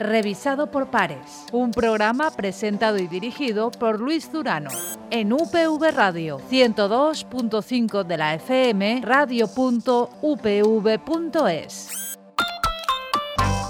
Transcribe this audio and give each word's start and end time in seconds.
revisado 0.00 0.70
por 0.70 0.90
pares. 0.90 1.46
Un 1.52 1.70
programa 1.70 2.30
presentado 2.32 2.98
y 2.98 3.06
dirigido 3.06 3.70
por 3.70 4.00
Luis 4.00 4.32
Durano. 4.32 4.70
En 5.10 5.32
UPV 5.32 5.92
Radio 5.92 6.40
102.5 6.50 8.04
de 8.04 8.16
la 8.16 8.34
FM, 8.34 9.02
radio.upv.es. 9.04 9.90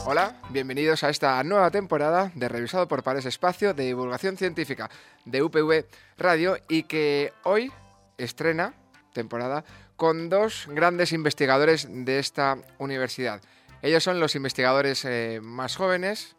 Hola, 0.07 0.35
bienvenidos 0.49 1.05
a 1.05 1.11
esta 1.11 1.43
nueva 1.45 1.71
temporada 1.71 2.33
de 2.35 2.49
Revisado 2.49 2.89
por 2.89 3.03
Pares 3.03 3.27
Espacio 3.27 3.75
de 3.75 3.85
Divulgación 3.85 4.37
Científica 4.37 4.91
de 5.25 5.43
UPV 5.43 5.85
Radio 6.17 6.57
y 6.69 6.85
que 6.85 7.33
hoy 7.45 7.71
estrena 8.19 8.75
temporada 9.13 9.65
con 9.97 10.29
dos 10.29 10.67
grandes 10.69 11.13
investigadores 11.13 11.87
de 11.91 12.19
esta 12.19 12.57
universidad. 12.79 13.41
Ellos 13.83 14.05
son 14.05 14.21
los 14.21 14.35
investigadores 14.35 15.05
eh, 15.05 15.41
más 15.43 15.77
jóvenes, 15.77 16.37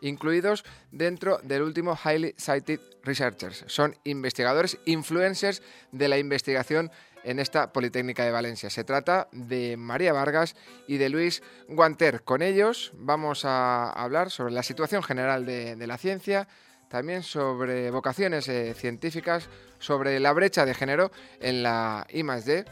incluidos 0.00 0.64
dentro 0.92 1.38
del 1.42 1.62
último 1.62 1.98
Highly 2.02 2.34
Cited 2.38 2.80
Researchers. 3.02 3.64
Son 3.66 3.96
investigadores 4.04 4.78
influencers 4.84 5.62
de 5.92 6.08
la 6.08 6.18
investigación 6.18 6.90
en 7.24 7.38
esta 7.38 7.72
Politécnica 7.72 8.24
de 8.24 8.30
Valencia. 8.30 8.70
Se 8.70 8.84
trata 8.84 9.28
de 9.32 9.76
María 9.76 10.12
Vargas 10.12 10.54
y 10.86 10.98
de 10.98 11.08
Luis 11.08 11.42
Guanter. 11.68 12.22
Con 12.22 12.42
ellos 12.42 12.92
vamos 12.94 13.44
a 13.44 13.90
hablar 13.90 14.30
sobre 14.30 14.54
la 14.54 14.62
situación 14.62 15.02
general 15.02 15.44
de, 15.44 15.86
la 15.86 15.98
ciencia, 15.98 16.48
también 16.88 17.22
sobre 17.22 17.90
vocaciones 17.90 18.48
eh, 18.48 18.74
científicas, 18.74 19.48
sobre 19.78 20.20
la 20.20 20.32
brecha 20.32 20.64
de 20.64 20.74
género 20.74 21.10
en 21.40 21.62
la 21.62 22.06
I+D, 22.10 22.64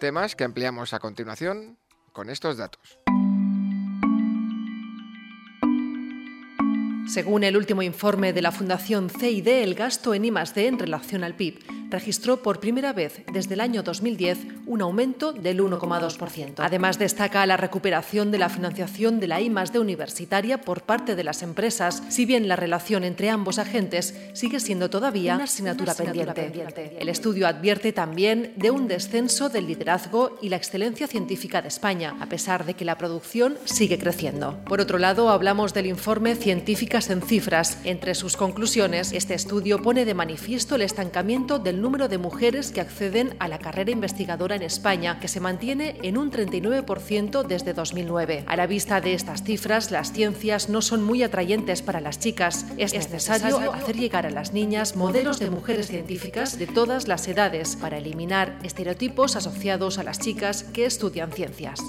temas 0.00 0.34
que 0.36 0.44
ampliamos 0.44 0.94
a 0.94 0.98
continuación 0.98 1.78
con 2.12 2.28
estos 2.28 2.56
datos. 2.56 2.98
Según 7.12 7.44
el 7.44 7.58
último 7.58 7.82
informe 7.82 8.32
de 8.32 8.40
la 8.40 8.52
Fundación 8.52 9.10
CID, 9.10 9.46
el 9.46 9.74
gasto 9.74 10.14
en 10.14 10.24
I+D 10.24 10.66
en 10.66 10.78
relación 10.78 11.24
al 11.24 11.34
PIB 11.34 11.81
registró 11.92 12.42
por 12.42 12.58
primera 12.58 12.92
vez 12.92 13.22
desde 13.32 13.54
el 13.54 13.60
año 13.60 13.82
2010 13.82 14.38
un 14.66 14.82
aumento 14.82 15.32
del 15.32 15.60
1,2%. 15.60 16.54
Además, 16.58 16.98
destaca 16.98 17.46
la 17.46 17.56
recuperación 17.56 18.30
de 18.30 18.38
la 18.38 18.48
financiación 18.48 19.20
de 19.20 19.28
la 19.28 19.40
I+D 19.40 19.78
universitaria 19.78 20.60
por 20.60 20.82
parte 20.82 21.14
de 21.14 21.24
las 21.24 21.42
empresas, 21.42 22.02
si 22.08 22.24
bien 22.24 22.48
la 22.48 22.56
relación 22.56 23.04
entre 23.04 23.30
ambos 23.30 23.58
agentes 23.58 24.14
sigue 24.32 24.58
siendo 24.58 24.90
todavía 24.90 25.34
una 25.34 25.44
asignatura, 25.44 25.94
pendiente. 25.94 26.96
El 26.98 27.08
estudio 27.08 27.46
advierte 27.46 27.92
también 27.92 28.54
de 28.56 28.70
un 28.70 28.88
descenso 28.88 29.48
del 29.50 29.66
liderazgo 29.66 30.38
y 30.40 30.48
la 30.48 30.56
excelencia 30.56 31.06
científica 31.06 31.60
de 31.60 31.68
España, 31.68 32.16
a 32.20 32.26
pesar 32.26 32.64
de 32.64 32.74
que 32.74 32.84
la 32.84 32.96
producción 32.96 33.58
sigue 33.64 33.98
creciendo. 33.98 34.58
Por 34.64 34.80
otro 34.80 34.98
lado, 34.98 35.28
hablamos 35.28 35.74
del 35.74 35.86
informe 35.86 36.34
Científicas 36.34 37.10
en 37.10 37.20
cifras. 37.20 37.78
Entre 37.84 38.14
sus 38.14 38.36
conclusiones, 38.36 39.12
este 39.12 39.34
estudio 39.34 39.82
pone 39.82 40.06
de 40.06 40.14
manifiesto 40.14 40.76
el 40.76 40.82
estancamiento 40.82 41.58
del 41.58 41.81
número 41.82 42.08
de 42.08 42.16
mujeres 42.16 42.70
que 42.70 42.80
acceden 42.80 43.36
a 43.40 43.48
la 43.48 43.58
carrera 43.58 43.90
investigadora 43.90 44.56
en 44.56 44.62
España, 44.62 45.18
que 45.20 45.28
se 45.28 45.40
mantiene 45.40 45.96
en 46.02 46.16
un 46.16 46.30
39% 46.30 47.46
desde 47.46 47.74
2009. 47.74 48.44
A 48.46 48.56
la 48.56 48.66
vista 48.66 49.00
de 49.00 49.14
estas 49.14 49.42
cifras, 49.42 49.90
las 49.90 50.12
ciencias 50.12 50.68
no 50.68 50.80
son 50.80 51.02
muy 51.02 51.22
atrayentes 51.22 51.82
para 51.82 52.00
las 52.00 52.18
chicas. 52.18 52.64
Es 52.78 52.94
necesario 52.94 53.72
hacer 53.72 53.96
llegar 53.96 54.26
a 54.26 54.30
las 54.30 54.52
niñas 54.52 54.96
modelos 54.96 55.38
de 55.38 55.50
mujeres 55.50 55.88
científicas 55.88 56.58
de 56.58 56.66
todas 56.66 57.08
las 57.08 57.26
edades 57.28 57.76
para 57.76 57.98
eliminar 57.98 58.58
estereotipos 58.62 59.36
asociados 59.36 59.98
a 59.98 60.04
las 60.04 60.18
chicas 60.18 60.62
que 60.62 60.86
estudian 60.86 61.32
ciencias. 61.32 61.80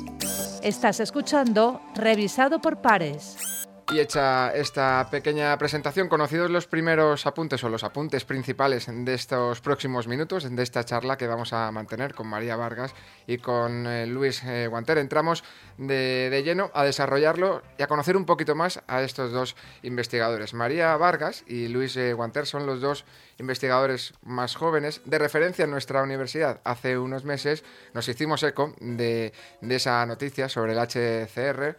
Estás 0.63 0.99
escuchando 0.99 1.81
Revisado 1.95 2.59
por 2.59 2.81
Pares. 2.81 3.62
Y 3.91 3.99
hecha 3.99 4.53
esta 4.55 5.07
pequeña 5.11 5.55
presentación, 5.57 6.07
conocidos 6.07 6.49
los 6.49 6.67
primeros 6.67 7.25
apuntes 7.27 7.63
o 7.63 7.69
los 7.69 7.83
apuntes 7.83 8.23
principales 8.23 8.87
de 8.87 9.13
estos 9.13 9.61
próximos 9.61 10.07
minutos, 10.07 10.49
de 10.49 10.63
esta 10.63 10.83
charla 10.85 11.17
que 11.17 11.27
vamos 11.27 11.53
a 11.53 11.69
mantener 11.71 12.15
con 12.15 12.27
María 12.27 12.55
Vargas 12.55 12.95
y 13.27 13.37
con 13.37 13.85
eh, 13.85 14.07
Luis 14.07 14.41
eh, 14.45 14.67
Guanter, 14.67 14.97
entramos 14.97 15.43
de, 15.77 16.41
lleno 16.43 16.71
a 16.73 16.85
desarrollarlo 16.85 17.61
y 17.77 17.83
a 17.83 17.87
conocer 17.87 18.15
un 18.15 18.25
poquito 18.25 18.55
más 18.55 18.81
a 18.87 19.03
estos 19.03 19.31
dos 19.31 19.55
investigadores. 19.83 20.53
María 20.53 20.95
Vargas 20.95 21.43
y 21.45 21.67
Luis 21.67 21.95
eh, 21.97 22.13
Guanter 22.13 22.47
son 22.47 22.65
los 22.65 22.79
dos 22.81 23.05
investigadores 23.37 24.13
más 24.23 24.55
jóvenes 24.55 25.01
de 25.05 25.19
referencia 25.19 25.65
en 25.65 25.71
nuestra 25.71 26.01
universidad. 26.01 26.61
Hace 26.63 26.97
unos 26.97 27.25
meses 27.25 27.63
nos 27.93 28.07
hicimos 28.07 28.41
eco 28.43 28.73
de, 28.79 29.33
de 29.61 29.75
esa 29.75 30.05
noticia 30.05 30.47
sobre 30.47 30.71
el 30.71 30.79
HCR 30.79 31.75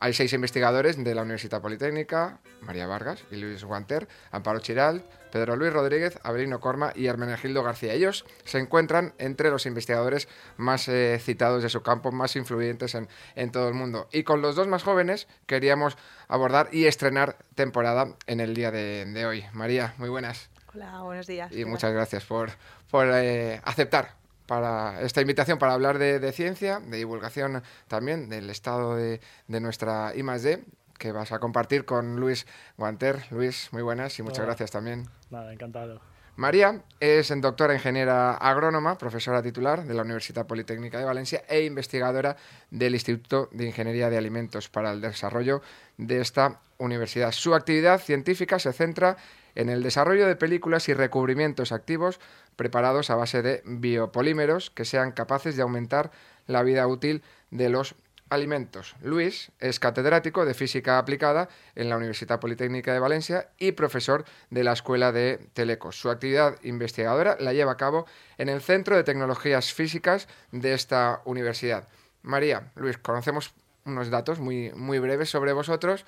hay 0.00 0.14
seis 0.14 0.32
investigadores 0.32 1.02
de 1.02 1.14
la 1.14 1.22
Universidad 1.22 1.60
Politécnica, 1.60 2.38
María 2.62 2.86
Vargas 2.86 3.22
y 3.30 3.36
Luis 3.36 3.62
Guanter, 3.64 4.08
Amparo 4.30 4.58
Chiral, 4.60 5.04
Pedro 5.30 5.56
Luis 5.56 5.74
Rodríguez, 5.74 6.18
Abelino 6.22 6.58
Corma 6.58 6.92
y 6.96 7.06
Hermenegildo 7.06 7.62
García. 7.62 7.92
Ellos 7.92 8.24
se 8.44 8.58
encuentran 8.58 9.12
entre 9.18 9.50
los 9.50 9.66
investigadores 9.66 10.26
más 10.56 10.88
eh, 10.88 11.20
citados 11.22 11.62
de 11.62 11.68
su 11.68 11.82
campo, 11.82 12.12
más 12.12 12.34
influyentes 12.34 12.96
en, 12.96 13.52
todo 13.52 13.68
el 13.68 13.74
mundo. 13.74 14.08
Y 14.10 14.22
con 14.22 14.40
los 14.40 14.56
dos 14.56 14.66
más 14.68 14.82
jóvenes 14.82 15.28
queríamos 15.44 15.98
abordar 16.28 16.70
y 16.72 16.86
estrenar 16.86 17.36
temporada 17.54 18.16
en 18.26 18.40
el 18.40 18.54
día 18.54 18.70
de, 18.70 19.26
hoy. 19.26 19.44
María, 19.52 19.94
muy 19.98 20.08
buenas. 20.08 20.48
Hola, 20.74 21.02
buenos 21.02 21.26
días. 21.26 21.52
Y 21.52 21.66
muchas 21.66 21.92
gracias 21.92 22.24
por, 22.24 22.52
por 22.90 23.06
eh, 23.12 23.60
aceptar 23.64 24.19
para 24.50 25.00
esta 25.02 25.20
invitación 25.20 25.60
para 25.60 25.74
hablar 25.74 25.98
de, 25.98 26.32
ciencia, 26.32 26.80
de 26.80 26.96
divulgación 26.96 27.62
también 27.86 28.28
del 28.28 28.50
estado 28.50 28.96
de, 28.96 29.20
nuestra 29.46 30.12
I+D, 30.12 30.64
que 30.98 31.12
vas 31.12 31.30
a 31.30 31.38
compartir 31.38 31.84
con 31.84 32.16
Luis 32.16 32.48
Guanter. 32.76 33.22
Luis, 33.30 33.68
muy 33.70 33.82
buenas 33.82 34.18
y 34.18 34.24
muchas 34.24 34.44
gracias 34.44 34.72
también. 34.72 35.08
Nada, 35.30 35.52
encantado. 35.52 36.00
María 36.34 36.82
es 36.98 37.32
doctora 37.40 37.74
ingeniera 37.74 38.34
agrónoma, 38.34 38.98
profesora 38.98 39.40
titular 39.40 39.84
de 39.84 39.94
la 39.94 40.02
Universidad 40.02 40.48
Politécnica 40.48 40.98
de 40.98 41.04
Valencia 41.04 41.44
e 41.48 41.62
investigadora 41.62 42.36
del 42.72 42.94
Instituto 42.94 43.50
de 43.52 43.66
Ingeniería 43.66 44.10
de 44.10 44.18
Alimentos 44.18 44.68
para 44.68 44.90
el 44.90 45.00
Desarrollo 45.00 45.62
de 45.96 46.20
esta 46.20 46.58
universidad. 46.78 47.30
Su 47.30 47.54
actividad 47.54 48.00
científica 48.00 48.58
se 48.58 48.72
centra 48.72 49.16
en 49.54 49.68
el 49.68 49.82
desarrollo 49.82 50.26
de 50.26 50.36
películas 50.36 50.88
y 50.88 50.94
recubrimientos 50.94 51.72
activos 51.72 52.20
preparados 52.56 53.10
a 53.10 53.16
base 53.16 53.42
de 53.42 53.62
biopolímeros 53.64 54.70
que 54.70 54.84
sean 54.84 55.12
capaces 55.12 55.56
de 55.56 55.62
aumentar 55.62 56.10
la 56.46 56.62
vida 56.62 56.86
útil 56.86 57.22
de 57.50 57.68
los 57.68 57.94
alimentos. 58.30 58.94
Luis 59.02 59.50
es 59.58 59.80
catedrático 59.80 60.44
de 60.44 60.54
Física 60.54 60.98
Aplicada 60.98 61.48
en 61.74 61.90
la 61.90 61.96
Universidad 61.96 62.40
Politécnica 62.40 62.92
de 62.92 63.00
Valencia 63.00 63.48
y 63.58 63.72
profesor 63.72 64.24
de 64.50 64.64
la 64.64 64.72
Escuela 64.72 65.12
de 65.12 65.38
Telecos. 65.52 66.00
Su 66.00 66.10
actividad 66.10 66.56
investigadora 66.62 67.36
la 67.40 67.52
lleva 67.52 67.72
a 67.72 67.76
cabo 67.76 68.06
en 68.38 68.48
el 68.48 68.62
Centro 68.62 68.96
de 68.96 69.04
Tecnologías 69.04 69.74
Físicas 69.74 70.28
de 70.52 70.74
esta 70.74 71.20
universidad. 71.24 71.88
María, 72.22 72.70
Luis, 72.76 72.98
conocemos 72.98 73.52
unos 73.84 74.10
datos 74.10 74.38
muy, 74.38 74.70
muy 74.74 74.98
breves 75.00 75.28
sobre 75.28 75.52
vosotros. 75.52 76.04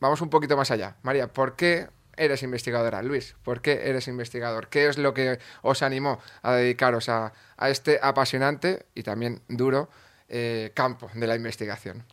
Vamos 0.00 0.20
un 0.20 0.30
poquito 0.30 0.56
más 0.56 0.72
allá. 0.72 0.96
María, 1.02 1.28
¿por 1.28 1.54
qué 1.54 1.88
eres 2.16 2.42
investigadora. 2.42 3.02
Luis, 3.02 3.34
¿por 3.42 3.60
qué 3.60 3.88
eres 3.88 4.08
investigador? 4.08 4.68
¿Qué 4.68 4.88
es 4.88 4.98
lo 4.98 5.14
que 5.14 5.38
os 5.62 5.82
animó 5.82 6.20
a 6.42 6.54
dedicaros 6.54 7.08
a, 7.08 7.32
este 7.68 8.00
apasionante 8.02 8.86
y 8.94 9.02
también 9.02 9.40
duro 9.48 9.88
eh, 10.28 10.72
campo 10.74 11.10
de 11.14 11.26
la 11.26 11.36
investigación? 11.36 12.04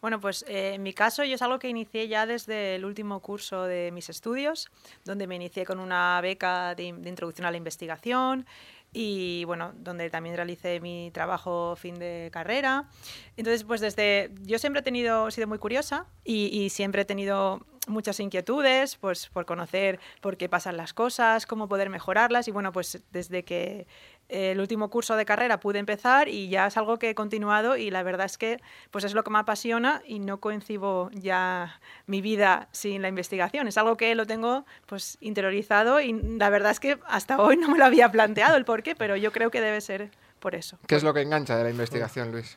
Bueno, 0.00 0.20
pues 0.20 0.44
eh, 0.48 0.74
en 0.74 0.82
mi 0.82 0.92
caso 0.92 1.22
yo 1.22 1.36
es 1.36 1.42
algo 1.42 1.60
que 1.60 1.68
inicié 1.68 2.08
ya 2.08 2.26
desde 2.26 2.74
el 2.74 2.84
último 2.84 3.20
curso 3.20 3.62
de 3.62 3.92
mis 3.92 4.08
estudios, 4.10 4.68
donde 5.04 5.28
me 5.28 5.36
inicié 5.36 5.64
con 5.64 5.78
una 5.78 6.20
beca 6.20 6.74
de, 6.74 6.86
introducción 6.86 7.46
a 7.46 7.52
la 7.52 7.56
investigación 7.56 8.44
y 8.92 9.44
bueno, 9.44 9.72
donde 9.76 10.10
también 10.10 10.34
realicé 10.34 10.80
mi 10.80 11.12
trabajo 11.14 11.76
fin 11.76 11.94
de 12.00 12.30
carrera. 12.32 12.88
Entonces, 13.36 13.62
pues 13.62 13.80
desde, 13.80 14.32
yo 14.42 14.58
siempre 14.58 14.80
he 14.80 14.82
tenido, 14.82 15.30
sido 15.30 15.46
muy 15.46 15.58
curiosa 15.58 16.06
y 16.24 16.68
siempre 16.70 17.02
he 17.02 17.04
tenido 17.04 17.64
muchas 17.88 18.20
inquietudes, 18.20 18.96
pues 18.96 19.28
por 19.28 19.44
conocer 19.46 19.98
por 20.20 20.36
qué 20.36 20.48
pasan 20.48 20.76
las 20.76 20.94
cosas, 20.94 21.46
cómo 21.46 21.68
poder 21.68 21.90
mejorarlas 21.90 22.48
y 22.48 22.50
bueno, 22.50 22.72
pues 22.72 23.02
desde 23.10 23.42
que 23.42 23.86
el 24.28 24.60
último 24.60 24.88
curso 24.88 25.16
de 25.16 25.24
carrera 25.24 25.60
pude 25.60 25.78
empezar 25.78 26.28
y 26.28 26.48
ya 26.48 26.68
es 26.68 26.76
algo 26.76 26.98
que 26.98 27.10
he 27.10 27.14
continuado 27.14 27.76
y 27.76 27.90
la 27.90 28.02
verdad 28.02 28.26
es 28.26 28.38
que 28.38 28.60
pues 28.90 29.04
es 29.04 29.14
lo 29.14 29.24
que 29.24 29.30
me 29.30 29.38
apasiona 29.38 30.02
y 30.06 30.20
no 30.20 30.38
coincido 30.38 31.10
ya 31.12 31.80
mi 32.06 32.20
vida 32.22 32.68
sin 32.72 33.02
la 33.02 33.08
investigación. 33.08 33.68
Es 33.68 33.76
algo 33.76 33.96
que 33.96 34.14
lo 34.14 34.26
tengo 34.26 34.64
pues 34.86 35.18
interiorizado 35.20 36.00
y 36.00 36.12
la 36.12 36.50
verdad 36.50 36.72
es 36.72 36.80
que 36.80 36.98
hasta 37.06 37.40
hoy 37.40 37.56
no 37.56 37.68
me 37.68 37.78
lo 37.78 37.84
había 37.84 38.10
planteado 38.10 38.56
el 38.56 38.64
por 38.64 38.82
qué, 38.82 38.94
pero 38.94 39.16
yo 39.16 39.32
creo 39.32 39.50
que 39.50 39.60
debe 39.60 39.80
ser 39.80 40.10
por 40.40 40.54
eso. 40.54 40.78
¿Qué 40.86 40.96
es 40.96 41.02
lo 41.02 41.12
que 41.12 41.20
engancha 41.20 41.56
de 41.56 41.64
la 41.64 41.70
investigación, 41.70 42.32
Luis? 42.32 42.56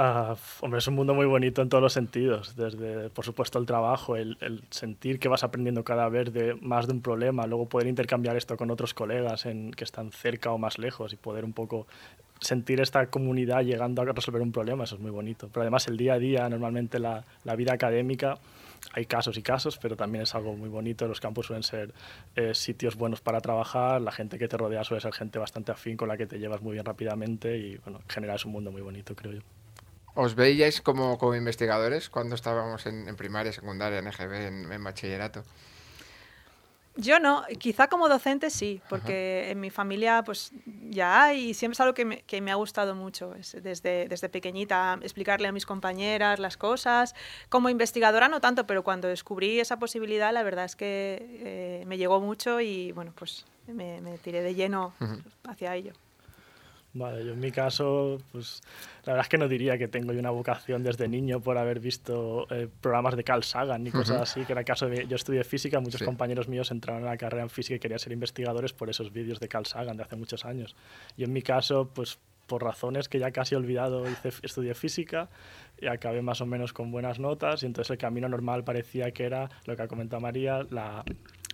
Ah, 0.00 0.36
hombre, 0.60 0.78
es 0.78 0.86
un 0.86 0.94
mundo 0.94 1.12
muy 1.12 1.26
bonito 1.26 1.60
en 1.60 1.68
todos 1.68 1.82
los 1.82 1.92
sentidos, 1.92 2.54
desde, 2.54 3.10
por 3.10 3.24
supuesto, 3.24 3.58
el 3.58 3.66
trabajo, 3.66 4.14
el, 4.14 4.62
sentir 4.70 5.18
que 5.18 5.26
vas 5.26 5.42
aprendiendo 5.42 5.82
cada 5.82 6.08
vez 6.08 6.32
de 6.32 6.54
más 6.54 6.86
de 6.86 6.92
un 6.92 7.02
problema, 7.02 7.48
luego 7.48 7.68
poder 7.68 7.88
intercambiar 7.88 8.36
esto 8.36 8.56
con 8.56 8.70
otros 8.70 8.94
colegas 8.94 9.44
en, 9.44 9.72
que 9.72 9.82
están 9.82 10.12
cerca 10.12 10.52
o 10.52 10.58
más 10.58 10.78
lejos 10.78 11.12
y 11.12 11.16
poder 11.16 11.44
un 11.44 11.52
poco 11.52 11.88
sentir 12.38 12.80
esta 12.80 13.10
comunidad 13.10 13.62
llegando 13.62 14.00
a 14.00 14.04
resolver 14.04 14.40
un 14.40 14.52
problema, 14.52 14.84
eso 14.84 14.94
es 14.94 15.00
muy 15.00 15.10
bonito. 15.10 15.48
Pero 15.52 15.62
además 15.62 15.88
el 15.88 15.96
día 15.96 16.14
a 16.14 16.18
día, 16.20 16.48
normalmente 16.48 17.00
la, 17.00 17.24
la 17.42 17.56
vida 17.56 17.72
académica, 17.72 18.38
hay 18.92 19.04
casos 19.04 19.36
y 19.36 19.42
casos, 19.42 19.78
pero 19.78 19.96
también 19.96 20.22
es 20.22 20.34
algo 20.36 20.54
muy 20.54 20.68
bonito. 20.68 21.08
Los 21.08 21.18
campus 21.18 21.46
suelen 21.46 21.64
ser 21.64 21.92
eh, 22.36 22.54
sitios 22.54 22.94
buenos 22.94 23.20
para 23.20 23.40
trabajar, 23.40 24.00
la 24.00 24.12
gente 24.12 24.38
que 24.38 24.46
te 24.46 24.56
rodea 24.56 24.84
suele 24.84 25.00
ser 25.00 25.12
gente 25.12 25.40
bastante 25.40 25.72
afín 25.72 25.96
con 25.96 26.06
la 26.06 26.16
que 26.16 26.28
te 26.28 26.38
llevas 26.38 26.62
muy 26.62 26.74
bien 26.74 26.84
rápidamente 26.84 27.58
y 27.58 27.78
bueno, 27.78 27.98
en 27.98 28.08
general 28.08 28.36
es 28.36 28.44
un 28.44 28.52
mundo 28.52 28.70
muy 28.70 28.82
bonito, 28.82 29.16
creo 29.16 29.32
yo. 29.32 29.57
¿Os 30.18 30.34
veíais 30.34 30.80
como, 30.80 31.16
como 31.16 31.36
investigadores 31.36 32.10
cuando 32.10 32.34
estábamos 32.34 32.86
en, 32.86 33.06
en 33.06 33.14
primaria, 33.14 33.52
secundaria, 33.52 34.00
en 34.00 34.08
EGB, 34.08 34.32
en, 34.48 34.72
en 34.72 34.82
bachillerato? 34.82 35.44
Yo 36.96 37.20
no, 37.20 37.44
quizá 37.60 37.86
como 37.86 38.08
docente 38.08 38.50
sí, 38.50 38.82
porque 38.88 39.52
en 39.52 39.60
mi 39.60 39.70
familia 39.70 40.24
pues 40.26 40.50
ya 40.90 41.22
hay, 41.22 41.50
y 41.50 41.54
siempre 41.54 41.74
es 41.74 41.80
algo 41.82 41.94
que 41.94 42.04
me, 42.04 42.22
que 42.22 42.40
me 42.40 42.50
ha 42.50 42.56
gustado 42.56 42.96
mucho, 42.96 43.36
es 43.36 43.56
desde, 43.62 44.08
desde 44.08 44.28
pequeñita 44.28 44.98
explicarle 45.02 45.46
a 45.46 45.52
mis 45.52 45.64
compañeras 45.64 46.40
las 46.40 46.56
cosas. 46.56 47.14
Como 47.48 47.68
investigadora 47.68 48.26
no 48.26 48.40
tanto, 48.40 48.66
pero 48.66 48.82
cuando 48.82 49.06
descubrí 49.06 49.60
esa 49.60 49.78
posibilidad 49.78 50.32
la 50.32 50.42
verdad 50.42 50.64
es 50.64 50.74
que 50.74 50.88
eh, 51.44 51.84
me 51.86 51.96
llegó 51.96 52.20
mucho 52.20 52.60
y 52.60 52.90
bueno, 52.90 53.12
pues 53.14 53.46
me, 53.68 54.00
me 54.00 54.18
tiré 54.18 54.42
de 54.42 54.56
lleno 54.56 54.94
hacia 55.44 55.76
ello. 55.76 55.92
Vale, 56.94 57.24
yo 57.24 57.32
en 57.34 57.38
mi 57.40 57.52
caso, 57.52 58.18
pues 58.32 58.60
la 59.04 59.12
verdad 59.12 59.26
es 59.26 59.28
que 59.28 59.38
no 59.38 59.46
diría 59.46 59.76
que 59.76 59.88
tengo 59.88 60.12
yo 60.12 60.18
una 60.20 60.30
vocación 60.30 60.82
desde 60.82 61.06
niño 61.06 61.38
por 61.40 61.58
haber 61.58 61.80
visto 61.80 62.46
eh, 62.50 62.66
programas 62.80 63.14
de 63.14 63.22
Carl 63.24 63.44
Sagan 63.44 63.84
ni 63.84 63.90
cosas 63.90 64.22
así, 64.22 64.44
que 64.44 64.52
era 64.52 64.62
el 64.62 64.66
caso 64.66 64.88
de, 64.88 65.06
yo 65.06 65.16
estudié 65.16 65.44
física, 65.44 65.80
muchos 65.80 65.98
Sí. 66.00 66.04
compañeros 66.06 66.48
míos 66.48 66.70
entraron 66.70 67.02
a 67.04 67.10
la 67.10 67.16
carrera 67.18 67.42
en 67.42 67.50
física 67.50 67.76
y 67.76 67.78
querían 67.78 67.98
ser 68.00 68.12
investigadores 68.12 68.72
por 68.72 68.88
esos 68.88 69.12
vídeos 69.12 69.38
de 69.38 69.48
Carl 69.48 69.66
Sagan 69.66 69.96
de 69.98 70.02
hace 70.02 70.16
muchos 70.16 70.44
años. 70.46 70.74
Y 71.16 71.24
en 71.24 71.32
mi 71.32 71.42
caso, 71.42 71.90
pues 71.94 72.18
por 72.46 72.64
razones 72.64 73.10
que 73.10 73.18
ya 73.18 73.30
casi 73.30 73.54
he 73.54 73.58
olvidado, 73.58 74.08
hice, 74.10 74.30
estudié 74.42 74.72
física 74.74 75.28
y 75.78 75.86
acabé 75.86 76.22
más 76.22 76.40
o 76.40 76.46
menos 76.46 76.72
con 76.72 76.90
buenas 76.90 77.18
notas 77.18 77.62
y 77.62 77.66
entonces 77.66 77.90
el 77.90 77.98
camino 77.98 78.26
normal 78.26 78.64
parecía 78.64 79.10
que 79.10 79.24
era 79.24 79.50
lo 79.66 79.76
que 79.76 79.82
ha 79.82 79.86
comentado 79.88 80.22
María, 80.22 80.66
la, 80.70 81.04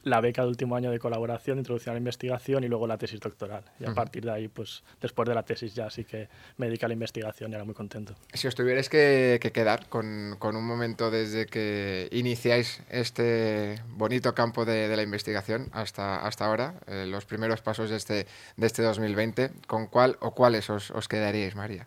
la 0.04 0.20
beca 0.20 0.42
de 0.42 0.48
último 0.48 0.76
año 0.76 0.90
de 0.90 0.98
colaboración, 0.98 1.56
de 1.56 1.60
introducción 1.60 1.92
a 1.92 1.94
la 1.94 1.98
investigación 1.98 2.62
y 2.64 2.68
luego 2.68 2.86
la 2.86 2.98
tesis 2.98 3.20
doctoral. 3.20 3.64
Y 3.80 3.84
a 3.86 3.94
partir 3.94 4.24
de 4.24 4.30
ahí, 4.30 4.48
pues 4.48 4.84
después 5.00 5.28
de 5.28 5.34
la 5.34 5.42
tesis 5.42 5.74
ya 5.74 5.90
sí 5.90 6.04
que 6.04 6.28
me 6.56 6.66
dediqué 6.66 6.84
a 6.84 6.88
la 6.88 6.94
investigación 6.94 7.50
y 7.50 7.54
era 7.54 7.64
muy 7.64 7.74
contento. 7.74 8.14
Si 8.32 8.46
os 8.46 8.54
tuvierais 8.54 8.88
que, 8.88 9.38
que 9.40 9.50
quedar 9.50 9.88
con, 9.88 10.36
con 10.38 10.56
un 10.56 10.66
momento 10.66 11.10
desde 11.10 11.46
que 11.46 12.08
iniciáis 12.12 12.82
este 12.90 13.76
bonito 13.88 14.34
campo 14.34 14.64
de, 14.64 14.88
de 14.88 14.96
la 14.96 15.02
investigación 15.02 15.68
hasta, 15.72 16.24
hasta 16.24 16.46
ahora, 16.46 16.74
eh, 16.86 17.06
los 17.06 17.24
primeros 17.24 17.62
pasos 17.62 17.90
de 17.90 17.96
este, 17.96 18.26
de 18.56 18.66
este 18.66 18.82
2020, 18.82 19.50
¿con 19.66 19.86
cuál 19.86 20.16
o 20.20 20.34
cuáles 20.34 20.70
os, 20.70 20.90
os 20.90 21.08
quedaríais, 21.08 21.56
María? 21.56 21.86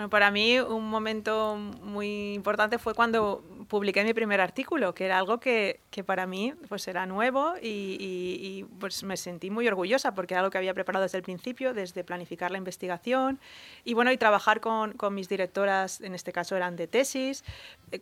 Bueno, 0.00 0.08
para 0.08 0.30
mí 0.30 0.58
un 0.58 0.88
momento 0.88 1.56
muy 1.82 2.32
importante 2.32 2.78
fue 2.78 2.94
cuando 2.94 3.44
publiqué 3.68 4.02
mi 4.02 4.14
primer 4.14 4.40
artículo, 4.40 4.94
que 4.94 5.04
era 5.04 5.18
algo 5.18 5.40
que, 5.40 5.80
que 5.90 6.02
para 6.02 6.26
mí 6.26 6.54
pues 6.70 6.88
era 6.88 7.04
nuevo 7.04 7.52
y, 7.60 8.64
pues 8.78 9.04
me 9.04 9.18
sentí 9.18 9.50
muy 9.50 9.68
orgullosa 9.68 10.14
porque 10.14 10.32
era 10.32 10.40
algo 10.40 10.50
que 10.50 10.56
había 10.56 10.72
preparado 10.72 11.02
desde 11.02 11.18
el 11.18 11.22
principio, 11.22 11.74
desde 11.74 12.02
planificar 12.02 12.50
la 12.50 12.56
investigación 12.56 13.40
y 13.84 13.92
bueno, 13.92 14.10
y 14.10 14.16
trabajar 14.16 14.62
con, 14.62 14.94
con 14.94 15.12
mis 15.12 15.28
directoras, 15.28 16.00
en 16.00 16.14
este 16.14 16.32
caso 16.32 16.56
eran 16.56 16.76
de 16.76 16.86
tesis, 16.86 17.44
eh, 17.92 18.00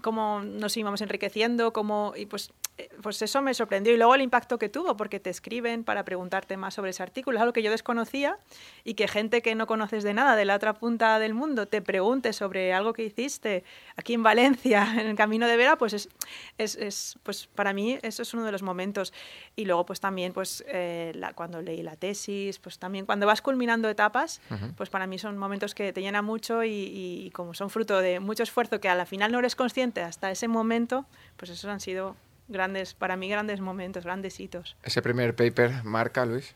cómo 0.00 0.40
nos 0.40 0.74
íbamos 0.74 1.02
enriqueciendo, 1.02 1.74
cómo, 1.74 2.14
y 2.16 2.24
pues, 2.24 2.50
pues 3.02 3.22
eso 3.22 3.40
me 3.42 3.54
sorprendió. 3.54 3.94
Y 3.94 3.96
luego 3.96 4.14
el 4.14 4.20
impacto 4.20 4.58
que 4.58 4.68
tuvo, 4.68 4.96
porque 4.96 5.18
te 5.20 5.30
escriben 5.30 5.82
para 5.84 6.04
preguntarte 6.04 6.56
más 6.56 6.74
sobre 6.74 6.90
ese 6.90 7.02
artículo, 7.02 7.38
es 7.38 7.42
algo 7.42 7.52
que 7.52 7.62
yo 7.62 7.70
desconocía 7.70 8.38
y 8.84 8.94
que 8.94 9.08
gente 9.08 9.40
que 9.42 9.54
no 9.54 9.66
conoces 9.66 10.04
de 10.04 10.12
nada 10.12 10.36
de 10.36 10.44
la 10.44 10.54
otra 10.56 10.74
punta 10.74 11.18
del 11.18 11.32
mundo 11.34 11.66
te 11.66 11.80
pregunte 11.80 12.32
sobre 12.32 12.72
algo 12.74 12.92
que 12.92 13.04
hiciste 13.04 13.64
aquí 13.96 14.14
en 14.14 14.22
Valencia, 14.22 14.86
en 15.00 15.06
el 15.06 15.16
Camino 15.16 15.46
de 15.48 15.56
Vera, 15.56 15.76
pues 15.76 15.94
es, 15.94 16.08
es, 16.58 16.74
es- 16.76 17.18
pues 17.22 17.46
para 17.46 17.72
mí 17.72 17.98
eso 18.02 18.22
es 18.22 18.34
uno 18.34 18.44
de 18.44 18.52
los 18.52 18.62
momentos. 18.62 19.12
Y 19.56 19.64
luego 19.64 19.86
pues 19.86 20.00
también 20.00 20.32
pues 20.34 20.62
eh, 20.68 21.12
la- 21.14 21.32
cuando 21.32 21.62
leí 21.62 21.82
la 21.82 21.96
tesis, 21.96 22.58
pues 22.58 22.78
también 22.78 23.06
cuando 23.06 23.26
vas 23.26 23.40
culminando 23.40 23.88
etapas, 23.88 24.40
pues 24.76 24.90
para 24.90 25.06
mí 25.06 25.18
son 25.18 25.38
momentos 25.38 25.74
que 25.74 25.92
te 25.92 26.02
llenan 26.02 26.24
mucho 26.24 26.62
y, 26.62 26.70
y 27.26 27.30
como 27.30 27.54
son 27.54 27.70
fruto 27.70 28.00
de 28.00 28.20
mucho 28.20 28.42
esfuerzo 28.42 28.80
que 28.80 28.88
a 28.88 28.94
la 28.94 29.06
final 29.06 29.32
no 29.32 29.38
eres 29.38 29.56
consciente 29.56 30.02
hasta 30.02 30.30
ese 30.30 30.46
momento, 30.48 31.06
pues 31.36 31.50
esos 31.50 31.70
han 31.70 31.80
sido 31.80 32.16
grandes, 32.48 32.94
para 32.94 33.16
mí 33.16 33.28
grandes 33.28 33.60
momentos, 33.60 34.04
grandes 34.04 34.38
hitos. 34.40 34.76
Ese 34.82 35.02
primer 35.02 35.34
paper 35.34 35.84
marca, 35.84 36.24
Luis. 36.24 36.54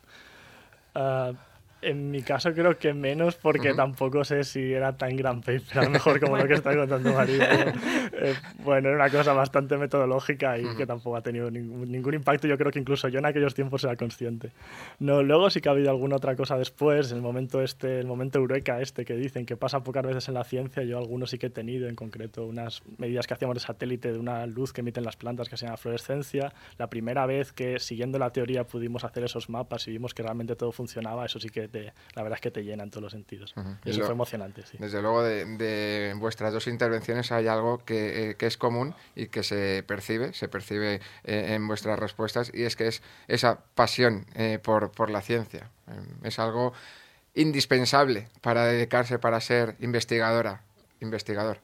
Ah, 0.95 1.33
en 1.82 2.11
mi 2.11 2.23
caso 2.23 2.53
creo 2.53 2.79
que 2.79 2.93
menos 2.93 3.37
porque 3.37 3.69
Ujú. 3.69 3.77
tampoco 3.77 4.25
sé 4.25 4.44
si 4.44 4.73
era 4.73 4.97
tan 4.97 5.17
gran 5.17 5.41
paper, 5.41 5.79
a 5.79 5.82
lo 5.85 5.91
mejor 5.91 6.21
como 6.21 6.37
lo 6.37 6.47
que 6.47 6.55
está 6.55 6.77
contando 6.77 7.12
María. 7.15 7.73
eh, 8.12 8.35
bueno, 8.62 8.88
era 8.88 8.97
una 8.97 9.11
cosa 9.11 9.32
bastante 9.32 9.77
metodológica 9.77 10.59
y 10.59 10.77
que 10.77 10.87
tampoco 10.87 11.17
ha 11.17 11.23
tenido 11.23 11.50
ningún, 11.50 11.91
ningún 11.91 12.15
impacto. 12.15 12.47
Yo 12.47 12.59
creo 12.59 12.71
que 12.71 12.79
incluso 12.79 13.09
yo 13.09 13.19
en 13.19 13.27
aquellos 13.27 13.55
tiempos 13.55 13.85
era 13.85 13.97
consciente. 13.97 14.53
No, 14.99 15.23
luego 15.23 15.50
sí 15.50 15.61
que 15.61 15.69
ha 15.69 15.73
habido 15.73 15.91
alguna 15.91 16.17
otra 16.17 16.37
cosa 16.37 16.59
después, 16.59 17.12
el 17.12 17.23
momento 17.23 17.62
este, 17.62 18.00
el 18.00 18.06
momento 18.06 18.38
eureka 18.38 18.81
este 18.81 19.05
que 19.05 19.15
dicen 19.15 19.47
que 19.47 19.56
pasa 19.56 19.82
pocas 19.82 20.05
veces 20.05 20.29
en 20.29 20.35
la 20.35 20.44
ciencia, 20.44 20.82
yo 20.82 20.99
algunos 20.99 21.31
sí 21.31 21.38
que 21.38 21.47
he 21.47 21.50
tenido, 21.50 21.88
en 21.88 21.94
concreto 21.94 22.47
unas 22.47 22.82
medidas 22.99 23.27
que 23.27 23.35
hacíamos 23.35 23.55
de 23.55 23.61
satélite 23.61 24.12
de 24.12 24.19
una 24.19 24.47
luz 24.47 24.73
que 24.73 24.82
emiten 24.82 25.05
las 25.05 25.17
plantas 25.17 25.49
que 25.49 25.56
se 25.56 25.67
llama 25.67 25.77
fluorescencia. 25.77 26.53
La 26.79 26.88
primera 26.88 27.27
vez 27.27 27.53
que 27.53 27.79
siguiendo 27.79 28.19
la 28.19 28.31
teoría 28.31 28.65
pudimos 28.65 29.05
hacer 29.05 29.25
esos 29.25 29.49
mapas 29.49 29.88
y 29.88 29.93
vimos 29.93 30.15
que 30.15 30.23
realmente 30.23 30.56
todo 30.56 30.73
funcionaba, 30.73 31.25
eso 31.25 31.38
sí 31.38 31.49
que 31.49 31.69
te- 31.70 31.93
la 32.14 32.22
verdad 32.22 32.37
es 32.37 32.40
que 32.43 32.50
te 32.50 32.62
llena 32.64 32.82
en 32.84 32.90
todos 32.90 33.02
los 33.02 33.12
sentidos. 33.12 33.55
Y 33.84 33.90
eso 33.90 34.02
fue 34.02 34.12
emocionante, 34.12 34.62
sí. 34.67 34.76
Desde 34.78 35.00
luego, 35.00 35.22
de, 35.22 35.44
de 35.56 36.14
vuestras 36.17 36.52
dos 36.52 36.67
intervenciones 36.67 37.32
hay 37.32 37.46
algo 37.46 37.78
que, 37.84 38.31
eh, 38.31 38.34
que 38.34 38.46
es 38.46 38.56
común 38.58 38.94
y 39.17 39.28
que 39.28 39.43
se 39.43 39.82
percibe, 39.87 40.32
se 40.34 40.49
percibe 40.49 41.00
eh, 41.25 41.55
en 41.55 41.67
vuestras 41.67 41.99
respuestas, 41.99 42.50
y 42.52 42.64
es 42.64 42.76
que 42.76 42.88
es 42.88 43.02
esa 43.28 43.61
pasión 43.75 44.26
eh, 44.34 44.58
por, 44.62 44.90
por 44.90 45.08
la 45.11 45.22
ciencia. 45.22 45.70
Eh, 45.88 45.93
es 46.25 46.38
algo 46.38 46.72
indispensable 47.34 48.28
para 48.40 48.64
dedicarse 48.67 49.19
para 49.19 49.40
ser 49.40 49.76
investigadora, 49.81 50.62
investigador. 51.00 51.58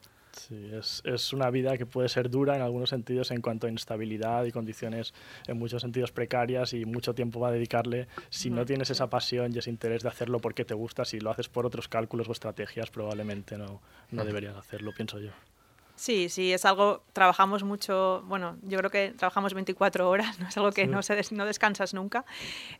Sí, 0.47 0.69
es, 0.71 1.01
es 1.03 1.33
una 1.33 1.49
vida 1.49 1.77
que 1.77 1.85
puede 1.85 2.07
ser 2.07 2.29
dura 2.29 2.55
en 2.55 2.61
algunos 2.61 2.89
sentidos 2.89 3.31
en 3.31 3.41
cuanto 3.41 3.67
a 3.67 3.69
inestabilidad 3.69 4.45
y 4.45 4.53
condiciones 4.53 5.13
en 5.45 5.57
muchos 5.57 5.81
sentidos 5.81 6.13
precarias 6.13 6.71
y 6.73 6.85
mucho 6.85 7.13
tiempo 7.13 7.41
va 7.41 7.49
a 7.49 7.51
dedicarle. 7.51 8.07
Si 8.29 8.49
no 8.49 8.65
tienes 8.65 8.89
esa 8.89 9.09
pasión 9.09 9.53
y 9.53 9.57
ese 9.57 9.69
interés 9.69 10.03
de 10.03 10.09
hacerlo 10.09 10.39
porque 10.39 10.63
te 10.63 10.73
gusta, 10.73 11.03
si 11.03 11.19
lo 11.19 11.31
haces 11.31 11.49
por 11.49 11.65
otros 11.65 11.89
cálculos 11.89 12.29
o 12.29 12.31
estrategias, 12.31 12.89
probablemente 12.91 13.57
no, 13.57 13.81
no 14.11 14.23
deberías 14.23 14.55
hacerlo, 14.55 14.93
pienso 14.95 15.19
yo. 15.19 15.31
Sí, 15.97 16.29
sí, 16.29 16.53
es 16.53 16.63
algo, 16.63 17.03
trabajamos 17.11 17.63
mucho, 17.63 18.23
bueno, 18.27 18.55
yo 18.61 18.77
creo 18.77 18.91
que 18.91 19.13
trabajamos 19.17 19.53
24 19.55 20.07
horas, 20.09 20.37
¿no? 20.39 20.47
es 20.47 20.55
algo 20.55 20.71
que 20.71 20.83
Sí. 20.83 20.87
no, 20.87 21.01
se 21.01 21.15
des- 21.15 21.31
no 21.31 21.43
descansas 21.45 21.93
nunca. 21.95 22.23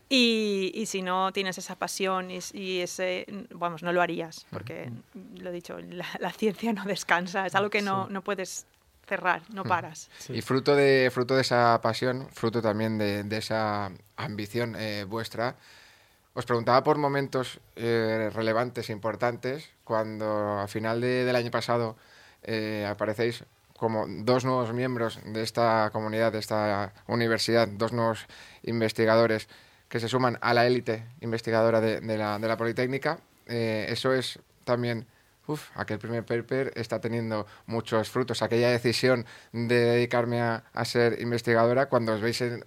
Y, 0.08 0.70
y 0.74 0.86
si 0.86 1.02
no 1.02 1.32
tienes 1.32 1.58
esa 1.58 1.74
pasión 1.76 2.30
y, 2.30 2.38
y 2.54 2.80
ese, 2.80 3.26
vamos, 3.50 3.82
no 3.82 3.92
lo 3.92 4.00
harías, 4.00 4.46
porque, 4.50 4.90
lo 5.36 5.50
he 5.50 5.52
dicho, 5.52 5.78
la, 5.80 6.06
la 6.20 6.32
ciencia 6.40 6.72
no 6.72 6.84
descansa, 6.84 7.46
es 7.46 7.54
algo 7.54 7.70
que 7.70 7.82
no, 7.82 8.06
Sí. 8.06 8.12
no 8.12 8.22
puedes 8.22 8.66
cerrar, 9.06 9.42
no 9.52 9.64
paras. 9.64 10.10
Sí. 10.18 10.34
Y 10.34 10.42
fruto 10.42 10.76
de, 10.76 11.10
fruto 11.12 11.34
de 11.34 11.40
esa 11.40 11.80
pasión, 11.82 12.28
fruto 12.32 12.62
también 12.62 12.98
de, 12.98 13.24
de 13.24 13.38
esa 13.38 13.90
ambición 14.16 14.76
eh, 14.78 15.04
vuestra, 15.08 15.56
os 16.34 16.44
preguntaba 16.44 16.84
por 16.84 16.98
momentos 16.98 17.58
eh, 17.74 18.30
relevantes 18.32 18.90
e 18.90 18.92
importantes 18.92 19.70
cuando 19.82 20.60
a 20.60 20.68
final 20.68 21.00
de- 21.00 21.24
del 21.24 21.34
año 21.36 21.50
pasado 21.50 21.96
eh, 22.42 22.86
aparecéis 22.88 23.44
como 23.76 24.06
dos 24.08 24.44
nuevos 24.44 24.72
miembros 24.72 25.20
de 25.24 25.42
esta 25.42 25.90
comunidad, 25.92 26.32
de 26.32 26.40
esta 26.40 26.92
universidad, 27.06 27.68
dos 27.68 27.92
nuevos 27.92 28.26
investigadores 28.64 29.48
que 29.88 30.00
se 30.00 30.08
suman 30.08 30.36
a 30.40 30.52
la 30.52 30.66
élite 30.66 31.04
investigadora 31.20 31.80
de, 31.80 32.00
la, 32.18 32.38
de 32.38 32.48
la 32.48 32.56
Politécnica. 32.56 33.20
Eh, 33.46 33.86
eso 33.88 34.12
es 34.12 34.40
también 34.64 35.06
Uf, 35.48 35.70
aquel 35.76 35.98
primer 35.98 36.26
paper 36.26 36.72
está 36.76 37.00
teniendo 37.00 37.46
muchos 37.66 38.10
frutos. 38.10 38.42
Aquella 38.42 38.68
decisión 38.68 39.24
de 39.52 39.76
dedicarme 39.76 40.42
a, 40.42 40.62
ser 40.84 41.22
investigadora, 41.22 41.86
cuando 41.86 42.12
os 42.12 42.20
veis 42.20 42.42
en 42.42 42.66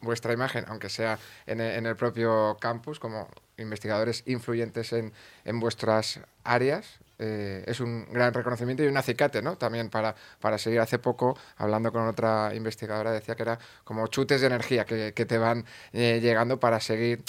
vuestra 0.00 0.32
imagen, 0.32 0.64
aunque 0.68 0.88
sea 0.90 1.18
en 1.46 1.60
el, 1.60 1.72
en 1.72 1.86
el 1.86 1.96
propio 1.96 2.56
campus, 2.60 3.00
como 3.00 3.28
investigadores 3.58 4.22
influyentes 4.26 4.92
en, 4.92 5.12
en 5.44 5.58
vuestras 5.58 6.20
áreas, 6.44 7.00
eh, 7.22 7.62
es 7.66 7.80
un 7.80 8.06
gran 8.10 8.32
reconocimiento 8.32 8.82
y 8.82 8.86
un 8.86 8.96
acicate, 8.96 9.42
¿no? 9.42 9.56
También 9.56 9.90
para, 9.90 10.14
para 10.40 10.56
seguir. 10.56 10.80
Hace 10.80 10.98
poco, 10.98 11.36
hablando 11.58 11.92
con 11.92 12.06
otra 12.08 12.54
investigadora, 12.54 13.12
decía 13.12 13.34
que 13.34 13.42
era 13.42 13.58
como 13.84 14.06
chutes 14.06 14.40
de 14.40 14.46
energía 14.46 14.86
que, 14.86 15.12
que 15.14 15.26
te 15.26 15.36
van 15.36 15.66
eh, 15.92 16.18
llegando 16.22 16.58
para 16.58 16.80
seguir 16.80 17.22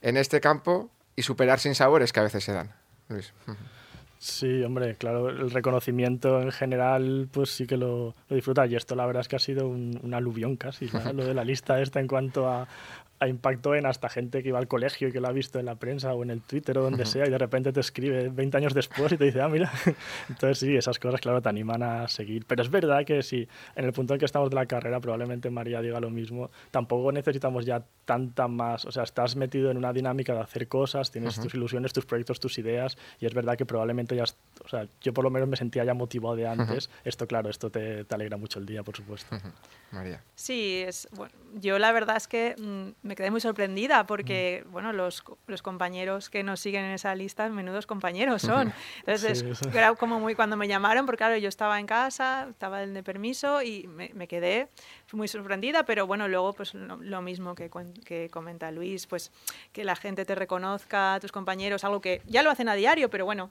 en 0.00 0.16
este 0.16 0.40
campo 0.40 0.90
y 1.16 1.22
superar 1.22 1.58
sin 1.58 1.74
sabores 1.74 2.12
que 2.12 2.20
a 2.20 2.22
veces 2.22 2.44
se 2.44 2.52
dan. 2.52 2.70
Luis. 3.08 3.32
Sí, 4.20 4.62
hombre, 4.62 4.94
claro, 4.94 5.30
el 5.30 5.50
reconocimiento 5.50 6.40
en 6.40 6.52
general, 6.52 7.28
pues 7.32 7.50
sí 7.50 7.66
que 7.66 7.76
lo, 7.76 8.14
lo 8.28 8.36
disfruta. 8.36 8.64
Y 8.66 8.76
esto 8.76 8.94
la 8.94 9.04
verdad 9.04 9.22
es 9.22 9.26
que 9.26 9.34
ha 9.34 9.40
sido 9.40 9.66
un, 9.66 9.98
un 10.00 10.14
aluvión 10.14 10.56
casi, 10.56 10.88
¿no? 10.92 11.00
lo 11.12 11.24
de 11.24 11.34
la 11.34 11.44
lista 11.44 11.80
esta 11.82 11.98
en 11.98 12.06
cuanto 12.06 12.48
a, 12.48 12.68
impactó 13.28 13.74
en 13.74 13.86
hasta 13.86 14.08
gente 14.08 14.42
que 14.42 14.48
iba 14.48 14.58
al 14.58 14.68
colegio 14.68 15.08
y 15.08 15.12
que 15.12 15.20
lo 15.20 15.28
ha 15.28 15.32
visto 15.32 15.58
en 15.58 15.66
la 15.66 15.76
prensa 15.76 16.14
o 16.14 16.22
en 16.22 16.30
el 16.30 16.40
Twitter 16.42 16.78
o 16.78 16.82
donde 16.82 17.06
sea 17.06 17.26
y 17.26 17.30
de 17.30 17.38
repente 17.38 17.72
te 17.72 17.80
escribe 17.80 18.28
20 18.28 18.56
años 18.56 18.74
después 18.74 19.12
y 19.12 19.16
te 19.16 19.24
dice, 19.24 19.40
ah, 19.40 19.48
mira. 19.48 19.72
Entonces 20.28 20.58
sí, 20.58 20.76
esas 20.76 20.98
cosas, 20.98 21.20
claro, 21.20 21.40
te 21.40 21.48
animan 21.48 21.82
a 21.82 22.08
seguir. 22.08 22.44
Pero 22.46 22.62
es 22.62 22.70
verdad 22.70 23.04
que 23.04 23.22
si 23.22 23.48
en 23.76 23.84
el 23.84 23.92
punto 23.92 24.14
en 24.14 24.20
que 24.20 24.26
estamos 24.26 24.50
de 24.50 24.56
la 24.56 24.66
carrera, 24.66 25.00
probablemente 25.00 25.50
María 25.50 25.80
diga 25.80 26.00
lo 26.00 26.10
mismo, 26.10 26.50
tampoco 26.70 27.12
necesitamos 27.12 27.64
ya 27.64 27.84
tanta 28.04 28.48
más, 28.48 28.84
o 28.84 28.92
sea, 28.92 29.04
estás 29.04 29.36
metido 29.36 29.70
en 29.70 29.76
una 29.76 29.92
dinámica 29.92 30.34
de 30.34 30.40
hacer 30.40 30.68
cosas, 30.68 31.10
tienes 31.10 31.40
tus 31.40 31.54
ilusiones, 31.54 31.92
tus 31.92 32.04
proyectos, 32.04 32.40
tus 32.40 32.58
ideas 32.58 32.96
y 33.20 33.26
es 33.26 33.34
verdad 33.34 33.56
que 33.56 33.66
probablemente 33.66 34.16
ya, 34.16 34.24
o 34.24 34.68
sea, 34.68 34.86
yo 35.00 35.12
por 35.12 35.24
lo 35.24 35.30
menos 35.30 35.48
me 35.48 35.56
sentía 35.56 35.84
ya 35.84 35.94
motivado 35.94 36.36
de 36.36 36.46
antes. 36.46 36.90
Esto, 37.04 37.26
claro, 37.26 37.50
esto 37.50 37.70
te, 37.70 38.04
te, 38.04 38.14
alegra 38.14 38.36
mucho 38.36 38.58
el 38.58 38.66
día, 38.66 38.82
por 38.82 38.96
supuesto. 38.96 39.36
María. 39.90 40.22
Sí, 40.34 40.82
es, 40.86 41.08
bueno, 41.12 41.34
yo 41.54 41.78
la 41.78 41.92
verdad 41.92 42.16
es 42.16 42.26
que 42.26 42.54
mm, 42.58 43.08
me 43.12 43.16
quedé 43.16 43.30
muy 43.30 43.42
sorprendida 43.42 44.06
porque, 44.06 44.64
mm. 44.64 44.72
bueno, 44.72 44.94
los, 44.94 45.22
los, 45.46 45.60
compañeros 45.60 46.30
que 46.30 46.42
nos 46.42 46.60
siguen 46.60 46.86
en 46.86 46.92
esa 46.92 47.14
lista, 47.14 47.46
menudos 47.50 47.86
compañeros 47.86 48.40
son. 48.40 48.72
Entonces, 49.00 49.44
era 49.74 49.94
como 49.96 50.18
muy 50.18 50.34
cuando 50.34 50.56
me 50.56 50.66
llamaron, 50.66 51.04
porque 51.04 51.18
claro, 51.18 51.36
yo 51.36 51.50
estaba 51.50 51.78
en 51.78 51.86
casa, 51.86 52.46
estaba 52.48 52.86
de 52.86 53.02
permiso 53.02 53.62
y 53.62 53.86
me, 53.86 54.10
me 54.14 54.26
quedé 54.26 54.68
muy 55.12 55.28
sorprendida, 55.28 55.84
pero 55.84 56.06
bueno, 56.06 56.26
luego 56.26 56.54
pues 56.54 56.72
lo, 56.72 57.20
mismo 57.20 57.54
que, 57.54 57.70
que, 58.06 58.30
comenta 58.30 58.70
Luis, 58.70 59.06
pues 59.06 59.30
que 59.72 59.84
la 59.84 59.94
gente 59.94 60.24
te 60.24 60.34
reconozca, 60.34 61.18
tus 61.20 61.32
compañeros, 61.32 61.84
algo 61.84 62.00
que 62.00 62.22
ya 62.26 62.42
lo 62.42 62.50
hacen 62.50 62.70
a 62.70 62.74
diario, 62.74 63.10
pero 63.10 63.26
bueno, 63.26 63.50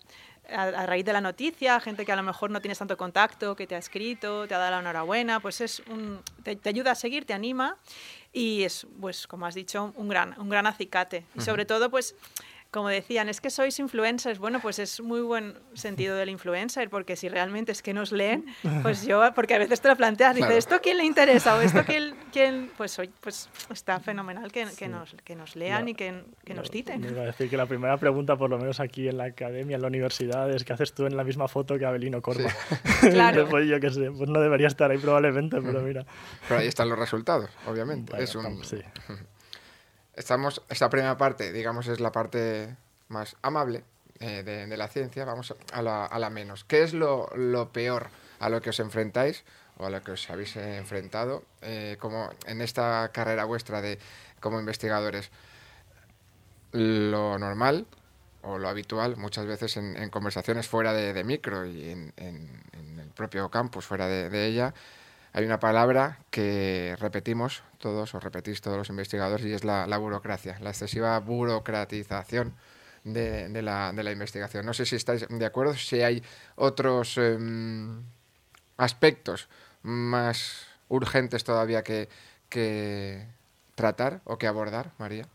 a, 0.50 0.88
raíz 0.88 1.06
de 1.06 1.14
la 1.14 1.22
noticia, 1.22 1.80
gente 1.80 2.04
que 2.04 2.12
a 2.12 2.16
lo 2.16 2.24
mejor 2.24 2.50
no 2.50 2.62
tienes 2.62 2.80
tanto 2.80 2.98
contacto, 2.98 3.56
que 3.56 3.68
te 3.68 3.76
ha 3.76 3.78
escrito, 3.78 4.48
te 4.48 4.56
ha 4.56 4.58
dado 4.58 4.72
la 4.72 4.80
enhorabuena, 4.80 5.40
pues 5.40 5.62
es 5.62 5.82
un, 5.82 6.22
te, 6.42 6.56
te 6.56 6.70
ayuda 6.70 6.92
a 6.92 6.96
seguir, 6.96 7.26
te 7.26 7.34
anima 7.36 7.78
y 8.34 8.64
es, 8.64 8.88
pues 9.00 9.28
como 9.28 9.46
has 9.46 9.56
dicho, 9.56 9.94
un 9.96 10.08
gran, 10.08 10.40
un 10.40 10.50
gran 10.50 10.68
acicate. 10.68 11.26
Y 11.36 11.42
sobre 11.42 11.66
todo, 11.66 11.90
pues 11.90 12.16
como 12.72 12.88
decían, 12.88 13.28
es 13.28 13.42
que 13.42 13.50
sois 13.50 13.78
influencers. 13.80 14.40
Bueno, 14.40 14.62
pues 14.62 14.80
es 14.80 15.02
muy 15.02 15.20
buen 15.20 15.56
sentido 15.74 16.16
del 16.16 16.30
influencer, 16.30 16.90
porque 16.90 17.18
si 17.18 17.28
realmente 17.28 17.74
es 17.74 17.82
que 17.82 17.94
nos 17.94 18.14
leen, 18.14 18.46
pues 18.82 19.06
yo, 19.06 19.22
porque 19.36 19.56
a 19.56 19.58
veces 19.58 19.82
te 19.82 19.90
lo 19.90 19.98
planteas, 19.98 20.36
dices, 20.36 20.52
¿esto 20.52 20.80
quién 20.82 20.98
le 20.98 21.04
interesa? 21.04 21.58
O 21.58 21.62
esto 21.62 21.84
quién, 21.86 22.16
quién 22.32 22.72
pues, 22.78 22.98
pues 23.20 23.50
está 23.70 24.00
fenomenal 24.00 24.54
que, 24.54 24.66
que, 24.78 24.88
nos, 24.88 25.16
que 25.26 25.36
nos 25.36 25.58
lean 25.58 25.90
y 25.90 25.96
que, 25.96 26.24
que 26.46 26.54
nos 26.54 26.72
citen. 26.72 27.04
iba 27.04 27.24
a 27.24 27.26
decir 27.26 27.50
que 27.50 27.58
la 27.58 27.66
primera 27.66 27.98
pregunta, 27.98 28.38
por 28.38 28.50
lo 28.50 28.58
menos 28.58 28.80
aquí 28.80 29.10
en 29.10 29.18
la 29.18 29.26
academia, 29.26 29.76
en 29.76 29.82
la 29.82 29.90
universidad, 29.90 30.50
es 30.50 30.64
¿qué 30.64 30.72
haces 30.72 30.94
tú 30.94 31.06
en 31.06 31.18
la 31.18 31.26
misma 31.26 31.50
foto 31.50 31.78
que 31.78 31.86
Abelino 31.86 32.22
Corva? 32.22 32.50
claro. 33.02 33.50
pues 33.50 33.68
yo 33.68 33.82
qué 33.82 33.90
sé, 33.90 34.12
pues 34.12 34.30
no 34.30 34.40
debería 34.40 34.68
estar 34.68 34.90
ahí 34.92 34.98
probablemente, 34.98 35.62
pero 35.62 35.82
mira. 35.82 36.06
Pero 36.48 36.62
ahí 36.62 36.68
están 36.68 36.88
los 36.88 36.98
resultados, 36.98 37.50
obviamente. 37.68 38.14
es 38.24 38.34
un... 38.34 38.64
Sí. 38.64 38.78
Estamos, 40.16 40.62
esta 40.70 40.90
primera 40.90 41.18
parte, 41.18 41.52
digamos, 41.52 41.88
es 41.88 42.00
la 42.00 42.12
parte 42.12 42.76
más 43.08 43.38
amable 43.42 43.84
eh, 44.20 44.44
de, 44.44 44.78
la 44.78 44.88
ciencia. 44.88 45.26
Vamos 45.26 45.54
a 45.72 45.82
la, 45.82 46.06
a 46.06 46.20
la 46.20 46.30
menos. 46.30 46.64
¿Qué 46.66 46.84
es 46.84 46.94
lo, 46.94 47.30
peor 47.72 48.10
a 48.40 48.50
lo 48.50 48.62
que 48.62 48.72
os 48.72 48.80
enfrentáis 48.80 49.44
o 49.78 49.86
a 49.86 49.90
lo 49.90 50.04
que 50.04 50.12
os 50.12 50.30
habéis 50.30 50.56
enfrentado 50.58 51.44
eh, 51.62 51.98
como 52.00 52.30
en 52.46 52.62
esta 52.62 53.10
carrera 53.14 53.46
vuestra 53.46 53.82
de 53.82 54.00
como 54.40 54.60
investigadores? 54.60 55.32
Lo 56.74 57.38
normal 57.40 57.86
o 58.44 58.58
lo 58.58 58.68
habitual 58.68 59.18
muchas 59.18 59.46
veces 59.46 59.78
en, 59.78 60.10
conversaciones 60.10 60.68
fuera 60.68 60.94
de, 60.94 61.24
micro 61.24 61.66
y 61.66 61.90
en, 61.90 62.14
el 62.18 63.10
propio 63.16 63.50
campus, 63.50 63.86
fuera 63.86 64.08
de 64.08 64.48
ella, 64.48 64.74
hay 65.34 65.46
una 65.46 65.60
palabra 65.60 66.20
que 66.30 66.96
repetimos 67.00 67.64
todos, 67.78 68.14
o 68.16 68.20
repetís 68.20 68.62
todos 68.62 68.78
los 68.78 68.90
investigadores, 68.90 69.46
y 69.46 69.54
es 69.54 69.64
la, 69.64 69.86
burocracia, 69.98 70.58
la 70.60 70.72
excesiva 70.72 71.20
burocratización 71.20 72.56
de, 73.04 73.62
la, 73.62 74.12
investigación. 74.12 74.66
No 74.66 74.74
sé 74.74 74.86
si 74.86 74.96
estáis 74.96 75.26
de 75.28 75.46
acuerdo, 75.46 75.74
si 75.76 76.02
hay 76.02 76.22
otros 76.56 77.18
em, 77.18 78.04
aspectos 78.78 79.48
más 79.84 80.68
urgentes 80.90 81.44
todavía 81.44 81.84
que, 81.84 82.10
que 82.50 83.26
tratar 83.76 84.22
o 84.26 84.38
que 84.38 84.48
abordar, 84.48 84.92
María. 84.98 85.26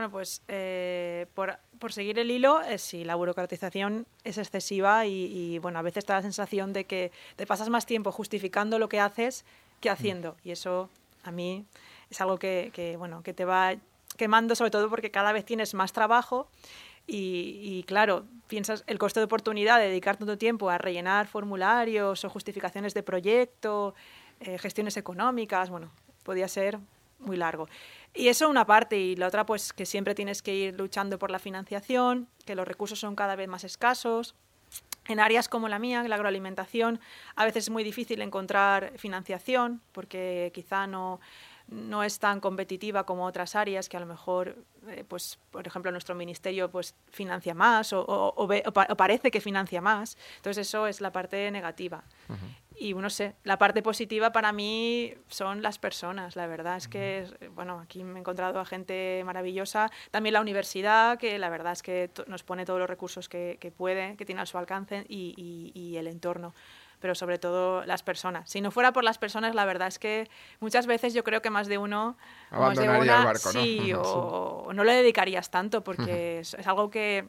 Bueno, 0.00 0.12
pues 0.12 0.40
eh, 0.48 1.26
por, 1.34 1.92
seguir 1.92 2.18
el 2.18 2.30
hilo, 2.30 2.62
eh, 2.62 2.78
si 2.78 3.04
la 3.04 3.16
burocratización 3.16 4.06
es 4.24 4.38
excesiva 4.38 5.04
y, 5.04 5.58
bueno, 5.58 5.78
a 5.78 5.82
veces 5.82 6.06
te 6.06 6.14
da 6.14 6.20
la 6.20 6.22
sensación 6.22 6.72
de 6.72 6.86
que 6.86 7.12
te 7.36 7.46
pasas 7.46 7.68
más 7.68 7.84
tiempo 7.84 8.10
justificando 8.10 8.78
lo 8.78 8.88
que 8.88 8.98
haces 8.98 9.44
que 9.82 9.90
mm. 9.90 9.92
haciendo. 9.92 10.36
Y 10.42 10.52
eso 10.52 10.88
a 11.22 11.30
mí 11.30 11.66
es 12.08 12.18
algo 12.22 12.38
que, 12.38 12.94
bueno, 12.96 13.22
que 13.22 13.34
te 13.34 13.44
va 13.44 13.74
quemando, 14.16 14.54
sobre 14.54 14.70
todo 14.70 14.88
porque 14.88 15.10
cada 15.10 15.32
vez 15.32 15.44
tienes 15.44 15.74
más 15.74 15.92
trabajo 15.92 16.48
y, 17.06 17.84
claro, 17.86 18.24
piensas 18.48 18.82
el 18.86 18.98
coste 18.98 19.20
de 19.20 19.24
oportunidad 19.24 19.80
de 19.80 19.88
dedicar 19.88 20.16
tanto 20.16 20.38
tiempo 20.38 20.70
a 20.70 20.78
rellenar 20.78 21.26
formularios 21.26 22.24
o 22.24 22.30
justificaciones 22.30 22.94
de 22.94 23.02
proyecto, 23.02 23.94
eh, 24.40 24.56
gestiones 24.56 24.96
económicas, 24.96 25.68
bueno, 25.68 25.90
podía 26.22 26.48
ser 26.48 26.78
muy 27.20 27.36
largo. 27.36 27.68
Y 28.14 28.28
eso 28.28 28.48
una 28.48 28.66
parte, 28.66 28.98
y 28.98 29.16
la 29.16 29.28
otra 29.28 29.46
pues 29.46 29.72
que 29.72 29.86
siempre 29.86 30.14
tienes 30.14 30.42
que 30.42 30.54
ir 30.54 30.78
luchando 30.78 31.18
por 31.18 31.30
la 31.30 31.38
financiación, 31.38 32.28
que 32.44 32.54
los 32.54 32.66
recursos 32.66 32.98
son 32.98 33.14
cada 33.14 33.36
vez 33.36 33.48
más 33.48 33.64
escasos. 33.64 34.34
En 35.06 35.18
áreas 35.18 35.48
como 35.48 35.68
la 35.68 35.78
mía, 35.78 36.02
la 36.06 36.14
agroalimentación, 36.14 37.00
a 37.34 37.44
veces 37.44 37.64
es 37.64 37.70
muy 37.70 37.82
difícil 37.82 38.20
encontrar 38.20 38.92
financiación 38.96 39.80
porque 39.92 40.52
quizá 40.54 40.86
no, 40.86 41.20
no 41.70 42.02
es 42.02 42.18
tan 42.18 42.40
competitiva 42.40 43.04
como 43.04 43.24
otras 43.24 43.54
áreas 43.54 43.88
que 43.88 43.96
a 43.96 44.00
lo 44.00 44.06
mejor, 44.06 44.56
eh, 44.88 45.04
pues, 45.06 45.38
por 45.50 45.66
ejemplo, 45.66 45.90
nuestro 45.92 46.14
ministerio 46.14 46.70
pues, 46.70 46.94
financia 47.10 47.54
más 47.54 47.92
o, 47.92 48.04
o, 48.06 48.96
parece 48.96 49.30
que 49.30 49.40
financia 49.40 49.80
más. 49.80 50.18
Entonces 50.36 50.66
eso 50.66 50.86
es 50.86 51.00
la 51.00 51.12
parte 51.12 51.50
negativa. 51.50 52.02
Y 52.82 52.94
no 52.94 53.10
sé, 53.10 53.34
la 53.44 53.58
parte 53.58 53.82
positiva 53.82 54.32
para 54.32 54.52
mí 54.52 55.12
son 55.28 55.60
las 55.60 55.78
personas, 55.78 56.34
la 56.34 56.46
verdad 56.46 56.78
es 56.78 56.88
que, 56.88 57.26
bueno, 57.54 57.78
aquí 57.78 58.02
me 58.04 58.18
he 58.18 58.20
encontrado 58.20 58.58
a 58.58 58.64
gente 58.64 59.20
maravillosa, 59.26 59.90
también 60.10 60.32
la 60.32 60.40
universidad, 60.40 61.18
que 61.18 61.38
la 61.38 61.50
verdad 61.50 61.74
es 61.74 61.82
que 61.82 62.10
nos 62.26 62.42
pone 62.42 62.64
todos 62.64 62.80
los 62.80 62.88
recursos 62.88 63.28
que, 63.28 63.58
que 63.60 63.70
puede, 63.70 64.16
que 64.16 64.24
tiene 64.24 64.40
a 64.40 64.46
su 64.46 64.56
alcance 64.56 65.04
y, 65.10 65.34
y, 65.74 65.96
el 65.98 66.06
entorno 66.06 66.54
pero 67.00 67.14
sobre 67.14 67.38
todo 67.38 67.84
las 67.86 68.02
personas. 68.02 68.50
Si 68.50 68.60
no 68.60 68.70
fuera 68.70 68.92
por 68.92 69.04
las 69.04 69.16
personas, 69.16 69.54
la 69.54 69.64
verdad 69.64 69.88
es 69.88 69.98
que 69.98 70.28
muchas 70.60 70.86
veces 70.86 71.14
yo 71.14 71.24
creo 71.24 71.40
que 71.40 71.48
más 71.48 71.66
de 71.66 71.78
uno, 71.78 72.16
más 72.50 72.78
de 72.78 72.88
una, 72.88 72.98
el 72.98 73.24
barco, 73.24 73.52
¿no? 73.52 73.60
Sí, 73.62 73.92
o, 73.94 74.70
no 74.74 74.84
le 74.84 74.92
dedicarías 74.92 75.50
tanto 75.50 75.82
porque 75.82 76.40
es, 76.40 76.54
algo 76.66 76.90
que, 76.90 77.26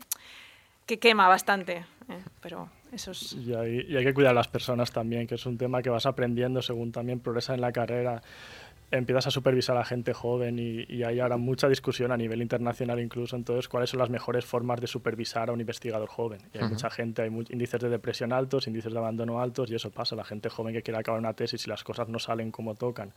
que 0.86 1.00
quema 1.00 1.29
bastante, 1.29 1.86
¿eh? 2.10 2.24
pero 2.41 2.70
eso 2.91 3.12
es... 3.12 3.33
y, 3.33 3.53
hay, 3.53 3.86
y 3.88 3.95
hay 3.95 4.03
que 4.03 4.13
cuidar 4.13 4.31
a 4.31 4.36
las 4.36 4.48
personas 4.48 4.91
también, 4.91 5.27
que 5.27 5.36
es 5.36 5.45
un 5.45 5.57
tema 5.57 5.81
que 5.81 5.89
vas 5.89 6.05
aprendiendo 6.05 6.62
según 6.62 6.91
también 6.91 7.19
progresa 7.19 7.53
en 7.53 7.62
la 7.62 7.71
carrera 7.71 8.21
empiezas 8.91 9.27
a 9.27 9.31
supervisar 9.31 9.77
a 9.77 9.86
gente 9.86 10.13
joven 10.13 10.60
y, 10.60 11.01
hay 11.03 11.19
ahora 11.19 11.38
mucha 11.38 11.67
discusión 11.67 12.12
a 12.12 12.17
nivel 12.17 12.41
internacional 12.41 13.00
incluso 13.00 13.36
entonces 13.36 13.67
cuáles 13.67 13.89
son 13.89 14.00
las 14.00 14.10
mejores 14.10 14.45
formas 14.45 14.79
de 14.81 14.88
supervisar 14.88 15.50
a 15.50 15.53
un 15.53 15.62
investigador 15.62 16.10
joven. 16.10 16.41
Y 16.53 16.57
hay 16.60 16.69
mucha 16.69 16.89
gente, 16.89 17.21
hay 17.21 17.29
índices 17.29 17.79
de 17.79 17.89
depresión 17.89 18.33
altos, 18.33 18.67
índices 18.67 18.91
de 18.91 19.00
abandono 19.00 19.41
altos 19.41 19.71
y 19.71 19.75
eso 19.75 19.89
pasa. 19.89 20.15
La 20.15 20.25
gente 20.25 20.50
joven 20.50 20.74
que 20.74 20.83
quiere 20.83 21.00
acabar 21.00 21.19
una 21.19 21.33
tesis 21.33 21.65
y 21.65 21.69
las 21.69 21.83
cosas 21.83 22.10
no 22.10 22.19
salen 22.19 22.51
como 22.51 22.75
tocan 22.75 23.13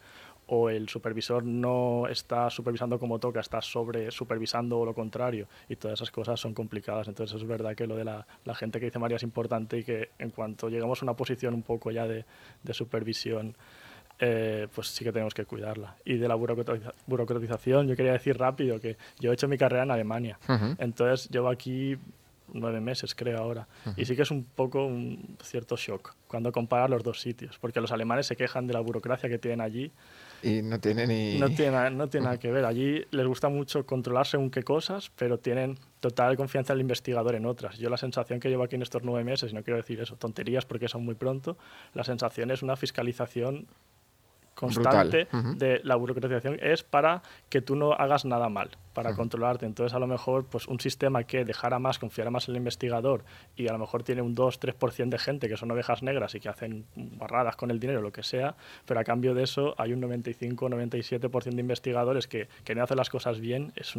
o 0.47 0.71
el 0.71 0.89
supervisor 0.89 1.45
no 1.45 2.07
está 2.09 2.49
supervisando 2.51 2.99
como 2.99 3.19
toca, 3.19 3.41
está 3.41 3.61
sobre 3.61 4.11
supervisando 4.11 4.79
o 4.79 4.85
lo 4.85 4.95
contrario 4.95 5.49
y 5.69 5.77
todas 5.77 5.99
esas 5.99 6.11
cosas 6.11 6.39
son 6.39 6.55
complicadas. 6.55 7.09
Entonces 7.09 7.41
es 7.41 7.47
verdad 7.47 7.75
que 7.75 7.87
lo 7.87 7.97
de 7.97 8.05
la, 8.05 8.27
la 8.45 8.55
gente 8.55 8.79
que 8.79 8.87
dice 8.87 8.99
María 8.99 9.17
es 9.17 9.23
importante 9.23 9.79
y 9.79 9.85
que 9.85 10.11
en 10.19 10.31
cuanto 10.31 10.69
llegamos 10.69 11.03
a 11.03 11.05
una 11.05 11.15
posición 11.15 11.55
un 11.55 11.63
poco 11.63 11.91
ya 11.91 12.07
de, 12.07 12.25
de 12.63 12.75
supervisión 12.75 13.57
eh, 14.27 14.69
pues 14.75 14.89
sí 14.89 15.05
que 15.05 15.13
tenemos 15.13 15.35
que 15.35 15.45
cuidarla. 15.45 15.97
Y 16.03 16.17
de 16.17 16.29
la 16.29 16.35
burocratización, 16.35 17.87
yo 17.87 17.95
quería 17.95 18.13
decir 18.13 18.39
rápido 18.39 18.81
que 18.81 18.97
yo 19.21 19.31
he 19.31 19.35
hecho 19.35 19.49
mi 19.49 19.59
carrera 19.59 19.83
en 19.83 19.91
Alemania. 19.91 20.39
Entonces 20.79 21.29
llevo 21.29 21.51
aquí 21.51 21.99
nueve 22.55 22.81
meses, 22.81 23.15
creo, 23.15 23.39
ahora. 23.39 23.69
Y 23.97 24.07
sí 24.07 24.17
que 24.17 24.23
es 24.23 24.31
un 24.31 24.45
poco 24.45 24.87
un 24.87 25.37
cierto 25.43 25.77
shock 25.77 26.15
cuando 26.27 26.53
comparas 26.53 26.89
los 26.89 27.03
dos 27.03 27.21
sitios, 27.21 27.59
porque 27.59 27.81
los 27.81 27.93
alemanes 27.93 28.27
se 28.27 28.37
quejan 28.37 28.67
de 28.67 28.73
la 28.73 28.81
burocracia 28.81 29.29
que 29.29 29.39
tienen 29.39 29.61
allí. 29.61 29.93
Y 30.43 30.63
no 30.63 30.81
tiene 30.81 31.07
ni... 31.07 31.39
No 31.39 31.51
tiene, 31.51 31.91
no 31.91 32.09
tiene 32.09 32.25
nada 32.25 32.39
que 32.41 32.51
ver. 32.51 32.65
Allí 32.65 33.05
les 33.11 33.27
gusta 33.27 33.49
mucho 33.49 33.85
controlar 33.85 34.27
según 34.27 34.51
qué 34.51 34.63
cosas, 34.63 35.11
pero 35.17 35.39
tienen 35.39 35.79
total 36.01 36.37
confianza 36.37 36.73
en 36.73 36.79
el 36.79 36.81
investigador 36.83 37.35
en 37.35 37.47
otras. 37.47 37.79
Yo 37.79 37.91
la 37.91 37.97
sensación 37.97 38.41
que 38.41 38.49
llevo 38.49 38.63
aquí 38.63 38.77
en 38.77 38.83
estos 38.83 39.03
nueve 39.03 39.25
meses, 39.25 39.53
y 39.53 39.55
no 39.55 39.63
quiero 39.63 39.77
decir 39.77 40.01
eso, 40.01 40.17
tonterías 40.17 40.65
porque 40.65 40.89
son 40.89 41.05
muy 41.05 41.15
pronto, 41.15 41.57
la 41.93 42.05
sensación 42.05 42.51
es 42.51 42.63
una 42.63 42.77
fiscalización 42.77 43.67
constante 44.55 45.29
de 45.57 45.81
la 45.85 45.97
burocratización 45.97 46.59
es 46.61 46.83
para 46.83 47.23
que 47.49 47.61
tú 47.61 47.77
no 47.77 47.93
hagas 47.93 48.25
nada 48.25 48.49
mal, 48.49 48.71
para 48.93 49.15
controlarte. 49.15 49.67
Entonces, 49.67 49.95
a 49.95 49.99
lo 49.99 50.07
mejor, 50.07 50.47
pues 50.47 50.67
un 50.69 50.81
sistema 50.81 51.25
que 51.25 51.45
dejara 51.45 51.79
más, 51.79 51.99
confiara 51.99 52.31
más 52.31 52.49
en 52.49 52.55
el 52.55 52.59
investigador 52.59 53.25
y 53.57 53.69
a 53.69 53.73
lo 53.73 53.79
mejor 53.79 54.03
tiene 54.03 54.23
un 54.23 54.35
2-3% 54.35 55.09
de 55.09 55.19
gente 55.19 55.49
que 55.49 55.57
son 55.57 55.71
ovejas 55.71 56.03
negras 56.03 56.35
y 56.35 56.41
que 56.41 56.49
hacen 56.49 56.87
barradas 56.95 57.57
con 57.57 57.71
el 57.71 57.81
dinero, 57.81 58.01
lo 58.01 58.13
que 58.13 58.23
sea, 58.23 58.55
pero 58.87 59.01
a 59.01 59.05
cambio 59.05 59.35
de 59.35 59.43
eso 59.43 59.75
hay 59.79 59.93
un 59.93 60.03
95-97% 60.03 61.55
de 61.55 61.61
investigadores 61.61 62.27
que, 62.27 62.49
que, 62.65 62.75
no 62.75 62.85
hacen 62.85 62.97
las 62.97 63.11
cosas 63.11 63.41
bien, 63.41 63.73
es 63.77 63.95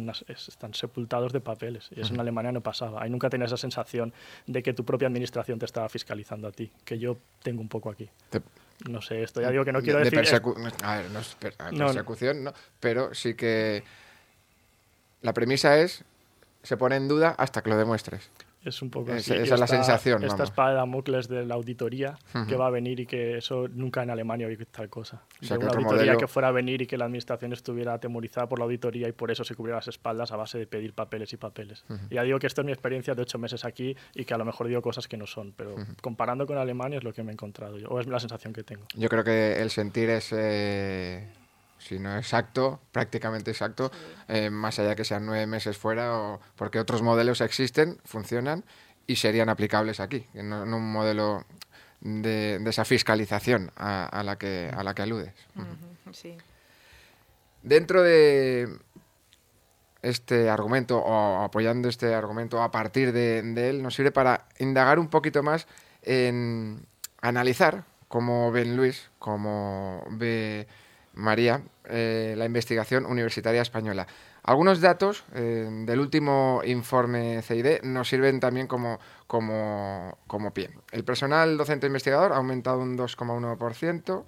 están 0.48 0.74
sepultados 0.74 1.32
de 1.32 1.40
papeles. 1.40 1.90
Y 1.94 2.00
eso 2.00 2.14
en 2.14 2.20
Alemania 2.20 2.52
no 2.52 2.60
pasaba. 2.60 3.02
Ahí 3.02 3.10
nunca 3.10 3.30
tenías 3.30 3.50
esa 3.50 3.56
sensación 3.56 4.12
de 4.46 4.62
que 4.62 4.72
tu 4.72 4.84
propia 4.84 5.08
administración 5.08 5.58
te 5.58 5.64
estaba 5.64 5.88
fiscalizando 5.88 6.48
a 6.48 6.52
ti, 6.52 6.70
que 6.84 6.98
yo 6.98 7.18
tengo 7.42 7.60
un 7.60 7.68
poco 7.68 7.90
aquí. 7.90 8.08
No 8.88 9.02
sé, 9.02 9.22
esto 9.22 9.40
ya 9.40 9.50
digo 9.50 9.64
que 9.64 9.72
no 9.72 9.80
quiero 9.82 9.98
decir... 9.98 10.18
a 10.82 10.96
ver, 10.96 11.10
no 11.10 11.20
es 11.20 11.34
persecución, 11.34 12.44
no, 12.44 12.52
pero 12.80 13.14
sí 13.14 13.34
que 13.34 13.82
la 15.22 15.32
premisa 15.32 15.78
es, 15.78 16.04
se 16.62 16.76
pone 16.76 16.96
en 16.96 17.08
duda 17.08 17.34
hasta 17.38 17.62
que 17.62 17.70
lo 17.70 17.76
demuestres 17.76 18.30
es 18.66 18.82
un 18.82 18.90
poco 18.90 19.12
así. 19.12 19.32
Esa 19.32 19.54
es 19.54 19.60
la 19.60 19.66
sensación. 19.66 20.24
Esta 20.24 20.44
espada 20.44 20.70
de 20.70 20.76
Damocles 20.76 21.28
de 21.28 21.46
la 21.46 21.54
auditoría 21.54 22.18
que 22.48 22.56
va 22.56 22.66
a 22.66 22.70
venir 22.70 23.00
y 23.00 23.06
que 23.06 23.38
eso 23.38 23.68
nunca 23.68 24.02
en 24.02 24.10
Alemania 24.10 24.46
hay 24.46 24.56
tal 24.56 24.88
cosa. 24.88 25.22
O 25.40 25.44
sea, 25.44 25.58
una 25.58 25.68
auditoría 25.68 26.16
que 26.16 26.26
fuera 26.26 26.48
a 26.48 26.52
venir 26.52 26.82
y 26.82 26.86
que 26.86 26.96
la 26.96 27.04
administración 27.04 27.52
estuviera 27.52 27.94
atemorizada 27.94 28.48
por 28.48 28.58
la 28.58 28.64
auditoría 28.64 29.08
y 29.08 29.12
por 29.12 29.30
eso 29.30 29.44
se 29.44 29.54
cubriera 29.54 29.78
las 29.78 29.88
espaldas 29.88 30.32
a 30.32 30.36
base 30.36 30.58
de 30.58 30.66
pedir 30.66 30.92
papeles 30.92 31.32
y 31.32 31.36
papeles. 31.36 31.84
Y 32.10 32.14
ya 32.14 32.22
digo 32.22 32.38
que 32.38 32.46
esto 32.46 32.60
es 32.62 32.64
mi 32.64 32.72
experiencia 32.72 33.14
de 33.14 33.22
ocho 33.22 33.38
meses 33.38 33.64
aquí 33.64 33.96
y 34.14 34.24
que 34.24 34.34
a 34.34 34.38
lo 34.38 34.44
mejor 34.44 34.68
digo 34.68 34.82
cosas 34.82 35.08
que 35.08 35.16
no 35.16 35.26
son, 35.26 35.52
pero 35.52 35.74
comparando 36.00 36.46
con 36.46 36.58
Alemania 36.58 36.98
es 36.98 37.04
lo 37.04 37.12
que 37.12 37.22
me 37.22 37.30
he 37.30 37.34
encontrado 37.34 37.78
yo, 37.78 37.88
o 37.88 38.00
es 38.00 38.06
la 38.06 38.20
sensación 38.20 38.52
que 38.52 38.62
tengo. 38.62 38.86
Yo 38.94 39.08
creo 39.08 39.24
que 39.24 39.60
el 39.60 39.70
sentir 39.70 40.10
es... 40.10 40.32
Eh, 40.32 41.28
si 41.86 41.98
no 41.98 42.16
exacto, 42.16 42.80
prácticamente 42.92 43.50
exacto, 43.50 43.92
eh, 44.28 44.50
más 44.50 44.78
allá 44.78 44.94
que 44.96 45.04
sean 45.04 45.24
nueve 45.24 45.46
meses 45.46 45.76
fuera, 45.76 46.18
o, 46.18 46.40
porque 46.56 46.80
otros 46.80 47.02
modelos 47.02 47.40
existen, 47.40 47.98
funcionan 48.04 48.64
y 49.06 49.16
serían 49.16 49.48
aplicables 49.48 50.00
aquí, 50.00 50.26
no, 50.34 50.62
un 50.62 50.92
modelo 50.92 51.44
de, 52.00 52.60
esa 52.66 52.84
fiscalización 52.84 53.70
a, 53.76 54.22
la 54.24 54.36
que, 54.36 54.70
a 54.74 54.82
la 54.82 54.94
que 54.94 55.02
aludes. 55.02 55.32
Dentro 57.62 58.02
de 58.02 58.78
este 60.02 60.50
argumento 60.50 60.98
o 60.98 61.42
apoyando 61.42 61.88
este 61.88 62.14
argumento 62.14 62.62
a 62.62 62.70
partir 62.70 63.12
de, 63.12 63.42
de 63.42 63.70
él, 63.70 63.82
nos 63.82 63.94
sirve 63.94 64.10
para 64.10 64.46
indagar 64.58 64.98
un 64.98 65.08
poquito 65.08 65.42
más 65.42 65.66
en 66.02 66.84
analizar 67.20 67.84
cómo 68.08 68.50
ven 68.52 68.76
Luis, 68.76 69.10
cómo 69.18 70.04
ve 70.10 70.66
María, 71.16 71.62
eh, 71.86 72.34
la 72.36 72.44
investigación 72.44 73.06
universitaria 73.06 73.62
española. 73.62 74.06
Algunos 74.42 74.80
datos 74.80 75.24
eh, 75.34 75.68
del 75.84 75.98
último 75.98 76.60
informe 76.64 77.42
CID 77.42 77.82
nos 77.82 78.08
sirven 78.08 78.38
también 78.38 78.68
como, 78.68 79.00
como, 79.26 80.18
como 80.26 80.52
pie. 80.52 80.70
El 80.92 81.04
personal 81.04 81.56
docente 81.56 81.88
investigador 81.88 82.32
ha 82.32 82.36
aumentado 82.36 82.78
un 82.78 82.96
2,1%. 82.96 84.24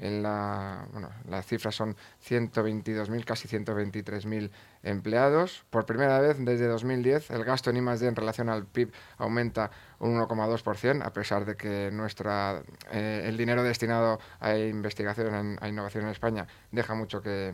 En 0.00 0.22
la, 0.22 0.86
bueno, 0.92 1.10
las 1.28 1.44
cifras 1.44 1.74
son 1.74 1.96
122.000, 2.26 3.24
casi 3.24 3.48
123.000 3.48 4.50
empleados. 4.82 5.64
Por 5.70 5.86
primera 5.86 6.20
vez 6.20 6.36
desde 6.38 6.66
2010, 6.66 7.30
el 7.30 7.44
gasto 7.44 7.70
en 7.70 7.76
I+D 7.76 8.06
en 8.06 8.16
relación 8.16 8.48
al 8.48 8.66
PIB 8.66 8.92
aumenta 9.16 9.70
un 9.98 10.18
1,2%, 10.18 11.04
a 11.04 11.12
pesar 11.12 11.44
de 11.44 11.56
que 11.56 11.90
nuestra, 11.92 12.62
eh, 12.90 13.24
el 13.26 13.36
dinero 13.36 13.62
destinado 13.62 14.18
a 14.40 14.56
investigación, 14.56 15.58
a 15.60 15.68
innovación 15.68 16.04
en 16.04 16.10
España, 16.10 16.46
deja 16.70 16.94
mucho 16.94 17.20
que, 17.22 17.52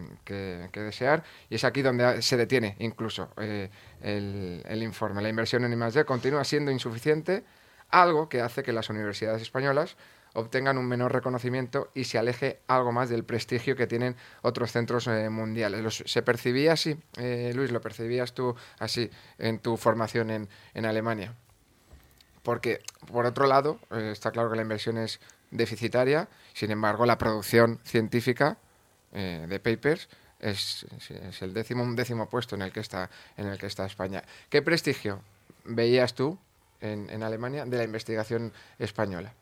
desear. 0.73 1.23
Y 1.49 1.57
es 1.57 1.65
aquí 1.65 1.83
donde 1.83 2.23
se 2.23 2.37
detiene 2.37 2.77
incluso 2.79 3.31
eh, 3.39 3.71
el, 4.03 4.63
el 4.67 4.83
informe. 4.83 5.23
La 5.23 5.29
inversión 5.29 5.65
en 5.65 5.73
I+D 5.73 6.05
continúa 6.05 6.45
siendo 6.45 6.71
insuficiente, 6.71 7.45
algo 7.91 8.29
que 8.29 8.41
hace 8.41 8.63
que 8.63 8.73
las 8.73 8.91
universidades 8.91 9.43
españolas 9.43 9.97
obtengan 10.35 10.79
un 10.79 10.87
menor 10.87 11.13
reconocimiento 11.13 11.91
y 11.95 12.05
se 12.05 12.19
aleje 12.19 12.61
algo 12.67 12.93
más 12.93 13.09
del 13.09 13.25
prestigio 13.25 13.77
que 13.77 13.87
tienen 13.87 14.17
otros 14.43 14.73
centros 14.73 15.07
eh, 15.07 15.31
mundiales. 15.31 16.03
¿Se 16.07 16.23
percibía 16.23 16.73
así, 16.73 16.97
eh, 17.17 17.53
Luis? 17.55 17.71
¿Lo 17.71 17.81
percibías 17.81 18.35
tú 18.35 18.55
así 18.79 19.11
en 19.39 19.59
tu 19.61 19.77
formación 19.77 20.31
en, 20.31 20.49
en 20.75 20.87
Alemania? 20.87 21.35
Porque, 22.43 22.83
por 23.11 23.25
otro 23.27 23.47
lado, 23.47 23.79
eh, 23.91 24.11
está 24.13 24.31
claro 24.33 24.51
que 24.51 24.57
la 24.57 24.63
inversión 24.63 24.99
es 24.99 25.21
deficitaria, 25.51 26.29
sin 26.53 26.71
embargo, 26.71 27.07
la 27.07 27.17
producción 27.17 27.81
científica 27.85 28.59
de 29.13 29.61
papers 29.61 30.09
es, 30.41 30.85
es, 30.99 31.41
el 31.43 31.55
décimo, 31.55 31.85
un 31.85 31.95
décimo 31.95 32.29
puesto 32.29 32.57
en 32.57 32.63
el 32.63 32.73
que 32.73 32.81
está, 32.81 33.09
en 33.37 33.47
el 33.47 33.59
que 33.59 33.67
está 33.67 33.87
España. 33.87 34.25
¿Qué 34.49 34.61
prestigio 34.61 35.21
veías 35.65 36.15
tú 36.15 36.37
en, 36.81 37.09
en 37.11 37.23
Alemania 37.23 37.65
de 37.65 37.77
la 37.77 37.85
investigación 37.85 38.53
española? 38.77 39.33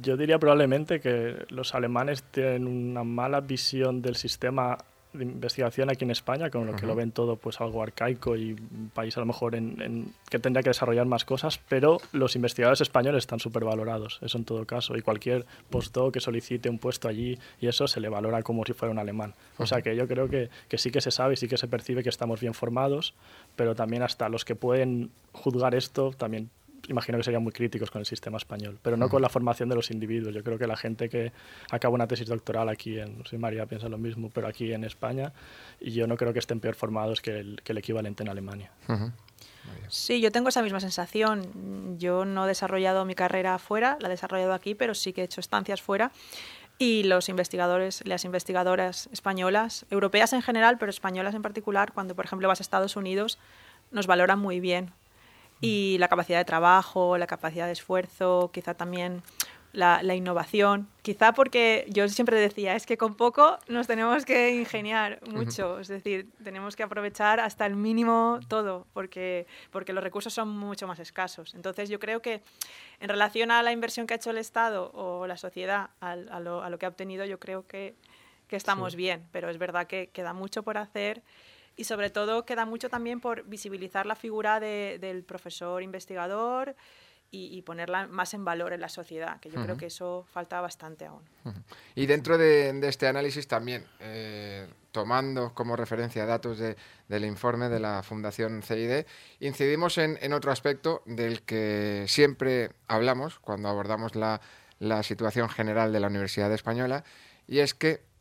Yo 0.00 0.16
diría 0.16 0.38
probablemente 0.38 1.00
que 1.00 1.44
los 1.48 1.74
alemanes 1.74 2.22
tienen 2.24 2.66
una 2.66 3.04
mala 3.04 3.40
visión 3.40 4.02
del 4.02 4.16
sistema 4.16 4.78
de 5.14 5.24
investigación 5.24 5.90
aquí 5.90 6.04
en 6.04 6.10
España, 6.10 6.50
con 6.50 6.66
lo 6.66 6.74
que 6.74 6.86
lo 6.86 6.94
ven 6.94 7.12
todo 7.12 7.36
pues 7.36 7.60
algo 7.60 7.82
arcaico 7.82 8.36
y 8.36 8.52
un 8.52 8.90
país 8.92 9.16
a 9.16 9.20
lo 9.20 9.26
mejor 9.26 9.54
en, 9.54 10.12
que 10.28 10.38
tendría 10.38 10.62
que 10.62 10.70
desarrollar 10.70 11.06
más 11.06 11.24
cosas, 11.24 11.60
pero 11.68 11.98
los 12.12 12.34
investigadores 12.36 12.80
españoles 12.80 13.20
están 13.20 13.38
súper 13.38 13.64
valorados, 13.64 14.18
eso 14.22 14.36
en 14.36 14.44
todo 14.44 14.66
caso, 14.66 14.96
y 14.96 15.02
cualquier 15.02 15.46
postdoc 15.70 16.14
que 16.14 16.20
solicite 16.20 16.68
un 16.68 16.78
puesto 16.78 17.08
allí 17.08 17.38
y 17.60 17.68
eso 17.68 17.86
se 17.86 18.00
le 18.00 18.08
valora 18.08 18.42
como 18.42 18.64
si 18.64 18.72
fuera 18.72 18.92
un 18.92 18.98
alemán. 18.98 19.34
O 19.56 19.66
sea 19.66 19.82
que 19.82 19.94
yo 19.94 20.08
creo 20.08 20.28
que, 20.28 20.50
que 20.68 20.78
sí 20.78 20.90
que 20.90 21.00
se 21.00 21.10
sabe 21.10 21.34
y 21.34 21.36
sí 21.36 21.48
que 21.48 21.56
se 21.56 21.68
percibe 21.68 22.02
que 22.02 22.08
estamos 22.08 22.40
bien 22.40 22.54
formados, 22.54 23.14
pero 23.56 23.74
también 23.74 24.02
hasta 24.02 24.28
los 24.28 24.44
que 24.44 24.56
pueden 24.56 25.10
juzgar 25.32 25.74
esto 25.74 26.10
también 26.10 26.50
imagino 26.88 27.18
que 27.18 27.24
serían 27.24 27.42
muy 27.42 27.52
críticos 27.52 27.90
con 27.90 28.00
el 28.00 28.06
sistema 28.06 28.36
español, 28.36 28.78
pero 28.82 28.96
no 28.96 29.08
con 29.08 29.22
la 29.22 29.28
formación 29.28 29.68
de 29.68 29.74
los 29.74 29.90
individuos. 29.90 30.34
Yo 30.34 30.42
creo 30.42 30.58
que 30.58 30.66
la 30.66 30.76
gente 30.76 31.08
que 31.08 31.32
acaba 31.70 31.94
una 31.94 32.06
tesis 32.06 32.26
doctoral 32.26 32.68
aquí, 32.68 32.98
en, 32.98 33.18
no 33.18 33.24
sé 33.24 33.38
María 33.38 33.66
piensa 33.66 33.88
lo 33.88 33.98
mismo, 33.98 34.30
pero 34.30 34.48
aquí 34.48 34.72
en 34.72 34.84
España, 34.84 35.32
y 35.80 35.92
yo 35.92 36.06
no 36.06 36.16
creo 36.16 36.32
que 36.32 36.38
estén 36.38 36.60
peor 36.60 36.74
formados 36.74 37.20
que 37.20 37.38
el, 37.38 37.60
que 37.62 37.72
el 37.72 37.78
equivalente 37.78 38.22
en 38.22 38.28
Alemania. 38.28 38.70
Sí, 39.88 40.20
yo 40.20 40.30
tengo 40.30 40.48
esa 40.48 40.62
misma 40.62 40.80
sensación. 40.80 41.98
Yo 41.98 42.24
no 42.24 42.44
he 42.44 42.48
desarrollado 42.48 43.04
mi 43.04 43.14
carrera 43.14 43.58
fuera, 43.58 43.96
la 44.00 44.08
he 44.08 44.10
desarrollado 44.10 44.52
aquí, 44.52 44.74
pero 44.74 44.94
sí 44.94 45.12
que 45.12 45.22
he 45.22 45.24
hecho 45.24 45.40
estancias 45.40 45.80
fuera. 45.80 46.12
Y 46.78 47.04
los 47.04 47.28
investigadores, 47.28 48.02
las 48.06 48.24
investigadoras 48.24 49.08
españolas, 49.12 49.86
europeas 49.90 50.32
en 50.32 50.42
general, 50.42 50.76
pero 50.78 50.90
españolas 50.90 51.34
en 51.34 51.42
particular, 51.42 51.92
cuando 51.92 52.14
por 52.16 52.24
ejemplo 52.24 52.48
vas 52.48 52.60
a 52.60 52.62
Estados 52.62 52.96
Unidos, 52.96 53.38
nos 53.90 54.06
valoran 54.06 54.40
muy 54.40 54.60
bien 54.60 54.92
y 55.64 55.98
la 55.98 56.08
capacidad 56.08 56.38
de 56.38 56.44
trabajo, 56.44 57.18
la 57.18 57.26
capacidad 57.26 57.66
de 57.66 57.72
esfuerzo, 57.72 58.50
quizá 58.52 58.74
también 58.74 59.22
la, 59.74 60.14
innovación. 60.14 60.88
Quizá 61.02 61.32
porque 61.32 61.86
yo 61.88 62.08
siempre 62.08 62.38
decía, 62.38 62.74
es 62.76 62.86
que 62.86 62.96
con 62.96 63.14
poco 63.14 63.58
nos 63.68 63.86
tenemos 63.86 64.24
que 64.24 64.54
ingeniar 64.54 65.20
mucho, 65.28 65.80
es 65.80 65.88
decir, 65.88 66.28
tenemos 66.42 66.76
que 66.76 66.82
aprovechar 66.82 67.40
hasta 67.40 67.66
el 67.66 67.76
mínimo 67.76 68.40
todo, 68.48 68.86
porque, 68.92 69.46
porque 69.70 69.92
los 69.92 70.02
recursos 70.02 70.32
son 70.32 70.48
mucho 70.48 70.86
más 70.86 70.98
escasos. 71.00 71.54
Entonces 71.54 71.88
yo 71.88 71.98
creo 71.98 72.22
que 72.22 72.40
en 73.00 73.08
relación 73.08 73.50
a 73.50 73.62
la 73.62 73.72
inversión 73.72 74.06
que 74.06 74.14
ha 74.14 74.16
hecho 74.16 74.30
el 74.30 74.38
Estado 74.38 74.90
o 74.94 75.26
la 75.26 75.36
sociedad, 75.36 75.90
a, 76.00 76.16
lo, 76.16 76.78
que 76.78 76.86
ha 76.86 76.88
obtenido, 76.88 77.24
yo 77.24 77.38
creo 77.38 77.66
que, 77.66 77.94
que 78.48 78.56
estamos 78.56 78.94
bien, 78.94 79.26
pero 79.32 79.50
es 79.50 79.58
verdad 79.58 79.86
que 79.86 80.08
queda 80.08 80.32
mucho 80.32 80.62
por 80.62 80.78
hacer 80.78 81.22
y 81.76 81.84
sobre 81.84 82.10
todo 82.10 82.44
queda 82.44 82.64
mucho 82.66 82.88
también 82.88 83.20
por 83.20 83.44
visibilizar 83.44 84.06
la 84.06 84.14
figura 84.14 84.60
del 84.60 85.24
profesor 85.24 85.82
investigador 85.82 86.76
y, 87.36 87.62
ponerla 87.62 88.06
más 88.06 88.32
en 88.34 88.44
valor 88.44 88.72
en 88.72 88.80
la 88.80 88.88
sociedad, 88.88 89.40
que 89.40 89.50
yo 89.50 89.60
creo 89.60 89.76
que 89.76 89.86
eso 89.86 90.24
falta 90.32 90.60
bastante 90.60 91.06
aún. 91.06 91.22
Y 91.96 92.06
dentro 92.06 92.38
de, 92.38 92.78
este 92.84 93.08
análisis 93.08 93.48
también, 93.48 93.84
eh, 93.98 94.68
tomando 94.92 95.52
como 95.52 95.74
referencia 95.74 96.26
datos 96.26 96.58
del 96.58 97.24
informe 97.24 97.68
de 97.68 97.80
la 97.80 98.04
Fundación 98.04 98.62
CID, 98.62 99.04
incidimos 99.40 99.98
en, 99.98 100.32
otro 100.32 100.52
aspecto 100.52 101.02
del 101.06 101.42
que 101.42 102.04
siempre 102.06 102.70
hablamos 102.86 103.40
cuando 103.40 103.68
abordamos 103.68 104.14
la, 104.14 104.40
la 104.78 105.02
situación 105.02 105.48
general 105.48 105.92
de 105.92 105.98
la 105.98 106.06
Universidad 106.06 106.52
Española, 106.52 107.02
y 107.48 107.58
es 107.58 107.74
que 107.74 108.13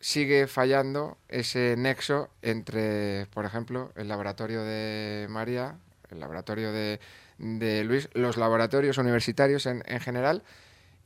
sigue 0.00 0.46
fallando 0.46 1.18
ese 1.28 1.74
nexo 1.76 2.30
entre, 2.42 3.26
por 3.32 3.44
ejemplo, 3.44 3.92
el 3.96 4.08
laboratorio 4.08 4.62
de 4.62 5.26
María, 5.28 5.78
el 6.10 6.20
laboratorio 6.20 6.72
de, 6.72 7.00
Luis, 7.38 8.08
los 8.14 8.36
laboratorios 8.36 8.98
universitarios 8.98 9.66
en, 9.66 9.82
general 10.00 10.42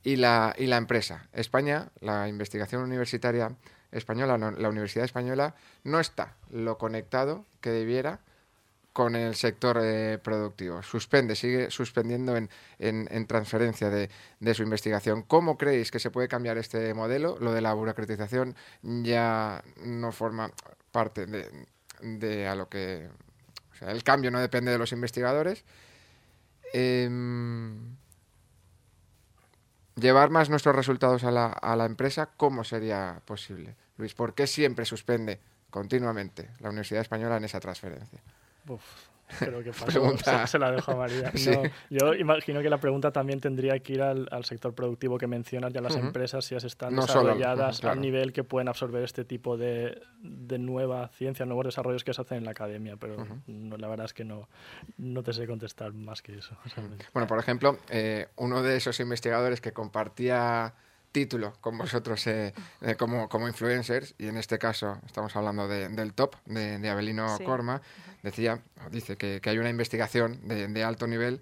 y 0.03 0.15
la, 0.17 0.53
y 0.57 0.67
la 0.67 0.77
empresa. 0.77 1.27
España, 1.33 1.89
la 2.01 2.27
investigación 2.27 2.81
universitaria 2.83 3.55
española, 3.91 4.37
la 4.37 4.69
Universidad 4.69 5.05
Española, 5.05 5.55
no 5.83 5.99
está 5.99 6.35
lo 6.49 6.77
conectado 6.77 7.45
que 7.61 7.69
debiera 7.69 8.19
con 8.93 9.15
el 9.15 9.35
sector 9.35 9.79
eh, 9.81 10.19
productivo. 10.23 10.83
Suspende, 10.83 11.35
sigue 11.35 11.71
suspendiendo 11.71 12.37
en, 12.37 12.49
en, 12.77 13.27
transferencia 13.27 13.89
de, 13.89 14.53
su 14.53 14.61
investigación. 14.61 15.23
¿Cómo 15.23 15.57
creéis 15.57 15.89
que 15.89 15.99
se 15.99 16.11
puede 16.11 16.27
cambiar 16.27 16.59
este 16.59 16.93
modelo? 16.93 17.37
Lo 17.39 17.51
de 17.51 17.61
la 17.61 17.73
burocratización 17.73 18.55
ya 18.83 19.63
no 19.83 20.11
forma 20.11 20.51
parte 20.91 21.25
de, 21.25 22.47
a 22.47 22.55
lo 22.55 22.69
que... 22.69 23.09
El 23.81 24.03
cambio 24.03 24.31
no 24.31 24.39
depende 24.39 24.71
de 24.71 24.77
los 24.77 24.91
investigadores. 24.91 25.65
Em, 26.71 27.97
llevar 29.95 30.29
más 30.29 30.49
nuestros 30.49 30.75
resultados 30.75 31.23
a 31.23 31.31
la, 31.31 31.47
a 31.47 31.75
la 31.75 31.85
empresa, 31.85 32.29
¿cómo 32.37 32.63
sería 32.63 33.21
posible? 33.25 33.75
Luis, 33.97 34.13
¿por 34.13 34.35
qué 34.35 34.45
siempre 34.45 34.85
suspende 34.85 35.39
continuamente 35.71 36.51
la 36.59 36.69
Universidad 36.69 37.01
Española 37.01 37.37
en 37.37 37.45
esa 37.45 37.59
transferencia? 37.59 38.21
Pero 39.39 39.63
que 39.63 39.73
se, 40.47 40.59
la 40.59 40.71
dejo 40.71 40.91
a 40.91 40.95
María. 40.95 41.31
yo 41.89 42.13
imagino 42.13 42.61
que 42.61 42.69
la 42.69 42.77
pregunta 42.77 43.11
también 43.11 43.39
tendría 43.39 43.79
que 43.79 43.93
ir 43.93 44.01
al, 44.01 44.45
sector 44.45 44.73
productivo 44.73 45.17
que 45.17 45.27
mencionas 45.27 45.73
y 45.73 45.77
a 45.77 45.81
las 45.81 45.95
empresas 45.95 46.45
si 46.45 46.55
están 46.55 46.95
desarrolladas 46.95 47.83
al 47.83 48.01
nivel 48.01 48.33
que 48.33 48.43
pueden 48.43 48.67
absorber 48.67 49.03
este 49.03 49.25
tipo 49.25 49.57
de, 49.57 50.01
de, 50.21 50.57
nueva 50.59 51.07
ciencia, 51.09 51.45
nuevos 51.45 51.65
desarrollos 51.65 52.03
que 52.03 52.13
se 52.13 52.21
hacen 52.21 52.39
en 52.39 52.45
la 52.45 52.51
academia. 52.51 52.97
Pero 52.97 53.25
la 53.47 53.87
verdad 53.87 54.05
es 54.05 54.13
que 54.13 54.25
no, 54.25 54.49
no 54.97 55.23
te 55.23 55.33
sé 55.33 55.47
contestar 55.47 55.93
más 55.93 56.21
que 56.21 56.37
eso. 56.37 56.55
Bueno, 57.13 57.27
por 57.27 57.39
ejemplo, 57.39 57.77
eh, 57.89 58.27
uno 58.35 58.61
de 58.61 58.77
esos 58.77 58.99
investigadores 58.99 59.61
que 59.61 59.71
compartía 59.71 60.73
título 61.13 61.53
con 61.61 61.77
vosotros 61.77 62.27
eh, 62.27 62.53
eh, 62.81 62.95
como, 62.95 63.29
como 63.29 63.47
influencers, 63.47 64.15
y 64.17 64.27
en 64.27 64.37
este 64.37 64.59
caso 64.59 64.99
estamos 65.05 65.33
hablando 65.37 65.67
del 65.69 66.13
top, 66.13 66.35
de, 66.45 66.79
de 66.79 66.89
Abelino 66.89 67.37
Corma, 67.45 67.81
decía, 68.23 68.59
dice 68.91 69.15
que, 69.15 69.39
hay 69.45 69.57
una 69.59 69.69
investigación 69.69 70.45
de, 70.47 70.83
alto 70.83 71.07
nivel 71.07 71.39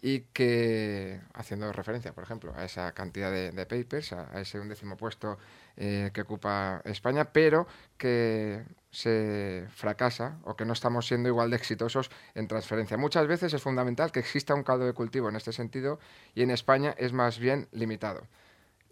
y 0.00 0.20
que, 0.32 1.20
haciendo 1.34 1.72
referencia, 1.72 2.12
por 2.12 2.22
ejemplo, 2.22 2.54
a 2.56 2.64
esa 2.64 2.92
cantidad 2.92 3.32
de, 3.32 3.66
papers, 3.66 4.12
a, 4.12 4.40
ese 4.40 4.60
undécimo 4.60 4.96
puesto 4.96 5.36
eh, 5.76 6.10
que 6.14 6.22
ocupa 6.22 6.80
España, 6.84 7.32
pero 7.32 7.66
que 7.96 8.62
se 8.92 9.66
fracasa 9.74 10.38
o 10.44 10.54
que 10.54 10.64
no 10.64 10.72
estamos 10.72 11.06
siendo 11.06 11.28
igual 11.28 11.50
de 11.50 11.56
exitosos 11.56 12.10
en 12.34 12.46
transferencia. 12.46 12.96
Muchas 12.96 13.26
veces 13.26 13.52
es 13.52 13.60
fundamental 13.60 14.12
que 14.12 14.20
exista 14.20 14.54
un 14.54 14.62
caldo 14.62 14.86
de 14.86 14.92
cultivo 14.92 15.28
en 15.28 15.34
este 15.34 15.52
sentido 15.52 15.98
y 16.34 16.42
en 16.42 16.52
España 16.52 16.94
es 16.96 17.12
más 17.12 17.40
bien 17.40 17.68
limitado. 17.72 18.22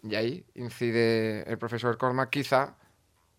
Y 0.03 0.15
ahí 0.15 0.45
incide 0.55 1.43
el 1.49 1.57
profesor 1.57 1.97
Corma, 1.97 2.29
quizá 2.29 2.75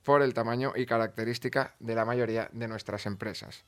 por 0.03 0.23
el 0.23 0.35
tamaño 0.35 0.73
y 0.75 0.87
característica 0.87 1.75
de 1.79 1.95
la 1.95 2.05
mayoría 2.05 2.49
de 2.53 2.69
nuestras 2.69 3.07
empresas. 3.07 3.65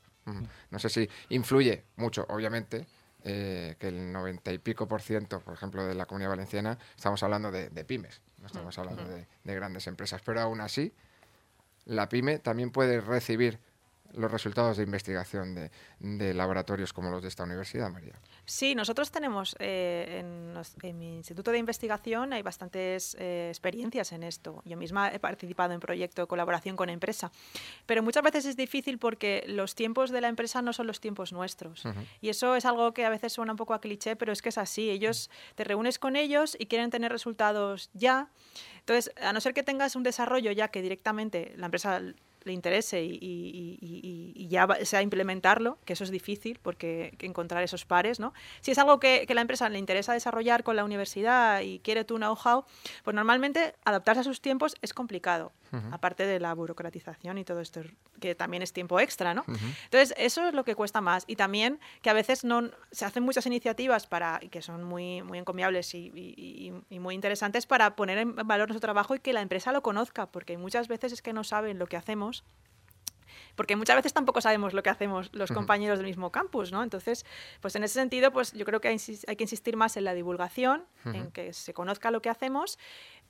No 0.69 0.79
sé 0.79 0.89
si 0.89 1.09
influye 1.29 1.83
mucho, 1.95 2.25
obviamente, 2.29 2.87
eh, 3.23 3.75
que 3.79 3.87
el 3.87 4.11
90 4.11 4.51
y 4.51 4.57
pico 4.59 4.87
por 4.87 5.01
ciento, 5.01 5.39
por 5.39 5.53
ejemplo, 5.53 5.85
de 5.85 5.93
la 5.93 6.05
comunidad 6.05 6.31
valenciana, 6.31 6.77
estamos 6.95 7.21
hablando 7.23 7.51
de, 7.51 7.69
pymes, 7.85 8.21
no 8.39 8.47
estamos 8.47 8.77
hablando 8.79 9.03
de, 9.05 9.27
de, 9.43 9.55
grandes 9.55 9.85
empresas, 9.87 10.21
pero 10.25 10.41
aún 10.41 10.61
así, 10.61 10.93
la 11.85 12.09
pyme 12.09 12.39
también 12.39 12.71
puede 12.71 13.01
recibir 13.01 13.59
los 14.15 14.31
resultados 14.31 14.77
de 14.77 14.83
investigación 14.83 15.55
de, 15.99 16.33
laboratorios 16.33 16.93
como 16.93 17.09
los 17.09 17.21
de 17.21 17.27
esta 17.27 17.43
universidad, 17.43 17.89
María. 17.91 18.13
Sí, 18.45 18.75
nosotros 18.75 19.11
tenemos 19.11 19.55
eh, 19.59 20.19
en, 20.19 20.97
mi 20.97 21.15
instituto 21.15 21.51
de 21.51 21.57
investigación 21.57 22.33
hay 22.33 22.41
bastantes 22.41 23.15
eh, 23.19 23.47
experiencias 23.49 24.11
en 24.11 24.23
esto. 24.23 24.61
Yo 24.65 24.77
misma 24.77 25.11
he 25.11 25.19
participado 25.19 25.73
en 25.73 25.79
proyectos 25.79 26.23
de 26.23 26.27
colaboración 26.27 26.75
con 26.75 26.89
empresa, 26.89 27.31
pero 27.85 28.03
muchas 28.03 28.23
veces 28.23 28.45
es 28.45 28.57
difícil 28.57 28.97
porque 28.97 29.43
los 29.47 29.75
tiempos 29.75 30.11
de 30.11 30.21
la 30.21 30.27
empresa 30.27 30.61
no 30.61 30.73
son 30.73 30.87
los 30.87 30.99
tiempos 30.99 31.33
nuestros. 31.33 31.83
Y 32.21 32.29
eso 32.29 32.55
es 32.55 32.65
algo 32.65 32.93
que 32.93 33.05
a 33.05 33.09
veces 33.09 33.33
suena 33.33 33.53
un 33.53 33.57
poco 33.57 33.73
a 33.73 33.81
cliché, 33.81 34.15
pero 34.15 34.31
es 34.31 34.41
que 34.41 34.49
es 34.49 34.57
así. 34.57 34.89
Ellos 34.89 35.29
te 35.55 35.63
reúnes 35.63 35.99
con 35.99 36.15
ellos 36.15 36.55
y 36.59 36.65
quieren 36.65 36.89
tener 36.89 37.11
resultados 37.11 37.89
ya. 37.93 38.29
Entonces, 38.79 39.13
a 39.21 39.33
no 39.33 39.41
ser 39.41 39.53
que 39.53 39.63
tengas 39.63 39.95
un 39.95 40.03
desarrollo 40.03 40.51
ya 40.51 40.69
que 40.69 40.81
directamente 40.81 41.53
la 41.57 41.65
empresa 41.65 42.01
le 42.43 42.53
interese 42.53 43.03
y, 43.03 43.17
y, 43.21 44.47
ya 44.47 44.67
sea 44.83 45.01
implementarlo, 45.01 45.77
que 45.85 45.93
eso 45.93 46.03
es 46.03 46.11
difícil 46.11 46.59
porque 46.61 47.15
encontrar 47.19 47.63
esos 47.63 47.85
pares, 47.85 48.19
¿no? 48.19 48.33
Si 48.61 48.71
es 48.71 48.77
algo 48.77 48.99
que, 48.99 49.25
que, 49.27 49.33
la 49.33 49.41
empresa 49.41 49.69
le 49.69 49.79
interesa 49.79 50.13
desarrollar 50.13 50.63
con 50.63 50.75
la 50.75 50.83
universidad 50.83 51.61
y 51.61 51.79
quiere 51.79 52.03
tu 52.03 52.17
know-how, 52.17 52.65
pues 53.03 53.15
normalmente 53.15 53.75
adaptarse 53.85 54.21
a 54.21 54.23
sus 54.23 54.41
tiempos 54.41 54.75
es 54.81 54.93
complicado, 54.93 55.51
aparte 55.91 56.25
de 56.25 56.39
la 56.39 56.53
burocratización 56.53 57.37
y 57.37 57.45
todo 57.45 57.61
esto, 57.61 57.81
que 58.19 58.35
también 58.35 58.61
es 58.61 58.73
tiempo 58.73 58.99
extra, 58.99 59.33
¿no? 59.33 59.43
Entonces, 59.47 60.13
eso 60.17 60.47
es 60.47 60.53
lo 60.53 60.63
que 60.63 60.75
cuesta 60.75 61.01
más. 61.01 61.23
Y 61.27 61.35
también 61.35 61.79
que 62.01 62.09
a 62.09 62.13
veces 62.13 62.43
no 62.43 62.69
se 62.91 63.05
hacen 63.05 63.23
muchas 63.23 63.45
iniciativas 63.45 64.07
para, 64.07 64.39
que 64.39 64.61
son 64.61 64.83
muy, 64.83 65.21
muy 65.21 65.37
encomiables 65.37 65.93
y, 65.93 66.73
muy 66.89 67.15
interesantes 67.15 67.65
para 67.65 67.95
poner 67.95 68.19
en 68.19 68.35
valor 68.35 68.69
nuestro 68.69 68.79
trabajo 68.79 69.15
y 69.15 69.19
que 69.19 69.33
la 69.33 69.41
empresa 69.41 69.71
lo 69.71 69.81
conozca, 69.81 70.27
porque 70.27 70.57
muchas 70.57 70.87
veces 70.87 71.11
es 71.13 71.21
que 71.21 71.33
no 71.33 71.43
saben 71.43 71.79
lo 71.79 71.87
que 71.87 71.97
hacemos 71.97 72.30
porque 73.55 73.75
muchas 73.75 73.95
veces 73.95 74.13
tampoco 74.13 74.41
sabemos 74.41 74.73
lo 74.73 74.83
que 74.83 74.89
hacemos 74.89 75.29
los 75.33 75.51
compañeros 75.51 75.99
del 75.99 76.07
mismo 76.07 76.31
campus, 76.31 76.71
¿no? 76.71 76.83
Entonces, 76.83 77.25
pues 77.59 77.75
en 77.75 77.83
ese 77.83 77.95
sentido, 77.95 78.31
pues 78.31 78.53
yo 78.53 78.65
creo 78.65 78.81
que 78.81 78.87
hay, 78.87 78.97
que 78.97 79.43
insistir 79.43 79.77
más 79.77 79.97
en 79.97 80.03
la 80.03 80.13
divulgación, 80.13 80.85
en 81.05 81.31
que 81.31 81.53
se 81.53 81.73
conozca 81.73 82.11
lo 82.11 82.21
que 82.21 82.29
hacemos 82.29 82.79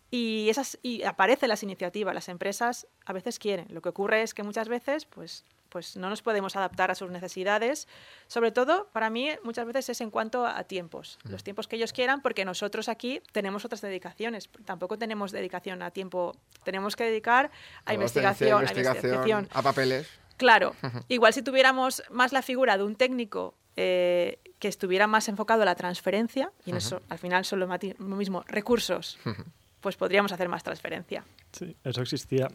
y 0.09 0.47
esas 0.49 0.77
y 0.81 1.03
aparecen 1.03 1.49
las 1.49 1.63
iniciativas, 1.63 2.13
las 2.13 2.29
empresas 2.29 2.87
a 3.05 3.13
veces 3.13 3.39
quieren. 3.39 3.67
Lo 3.69 3.81
que 3.81 3.89
ocurre 3.89 4.21
es 4.21 4.33
que 4.33 4.43
muchas 4.43 4.67
veces, 4.67 5.05
pues 5.05 5.45
pues 5.71 5.95
no 5.95 6.09
nos 6.09 6.21
podemos 6.21 6.55
adaptar 6.55 6.91
a 6.91 6.95
sus 6.95 7.09
necesidades. 7.09 7.87
Sobre 8.27 8.51
todo, 8.51 8.89
para 8.91 9.09
mí, 9.09 9.29
muchas 9.43 9.65
veces 9.65 9.89
es 9.89 10.01
en 10.01 10.11
cuanto 10.11 10.45
a 10.45 10.63
tiempos, 10.65 11.17
mm. 11.23 11.31
los 11.31 11.43
tiempos 11.43 11.67
que 11.67 11.77
ellos 11.77 11.93
quieran, 11.93 12.21
porque 12.21 12.45
nosotros 12.45 12.89
aquí 12.89 13.21
tenemos 13.31 13.65
otras 13.65 13.81
dedicaciones. 13.81 14.49
Tampoco 14.65 14.97
tenemos 14.97 15.31
dedicación 15.31 15.81
a 15.81 15.91
tiempo, 15.91 16.35
tenemos 16.63 16.95
que 16.95 17.05
dedicar 17.05 17.49
a, 17.85 17.93
investigación, 17.93 18.67
a 18.67 18.71
investigación, 18.71 19.47
a 19.51 19.61
papeles. 19.61 20.07
Claro, 20.37 20.75
igual 21.07 21.33
si 21.33 21.41
tuviéramos 21.41 22.03
más 22.09 22.33
la 22.33 22.41
figura 22.41 22.77
de 22.77 22.83
un 22.83 22.95
técnico 22.95 23.55
eh, 23.77 24.39
que 24.59 24.67
estuviera 24.67 25.07
más 25.07 25.29
enfocado 25.29 25.61
a 25.61 25.65
la 25.65 25.75
transferencia, 25.75 26.51
y 26.65 26.71
en 26.71 26.77
eso 26.77 27.01
al 27.07 27.17
final 27.17 27.45
son 27.45 27.61
lo 27.61 27.67
mismo, 27.97 28.43
recursos, 28.47 29.17
pues 29.79 29.95
podríamos 29.95 30.33
hacer 30.33 30.49
más 30.49 30.63
transferencia. 30.63 31.23
Sí, 31.53 31.77
eso 31.83 32.01
existía 32.01 32.49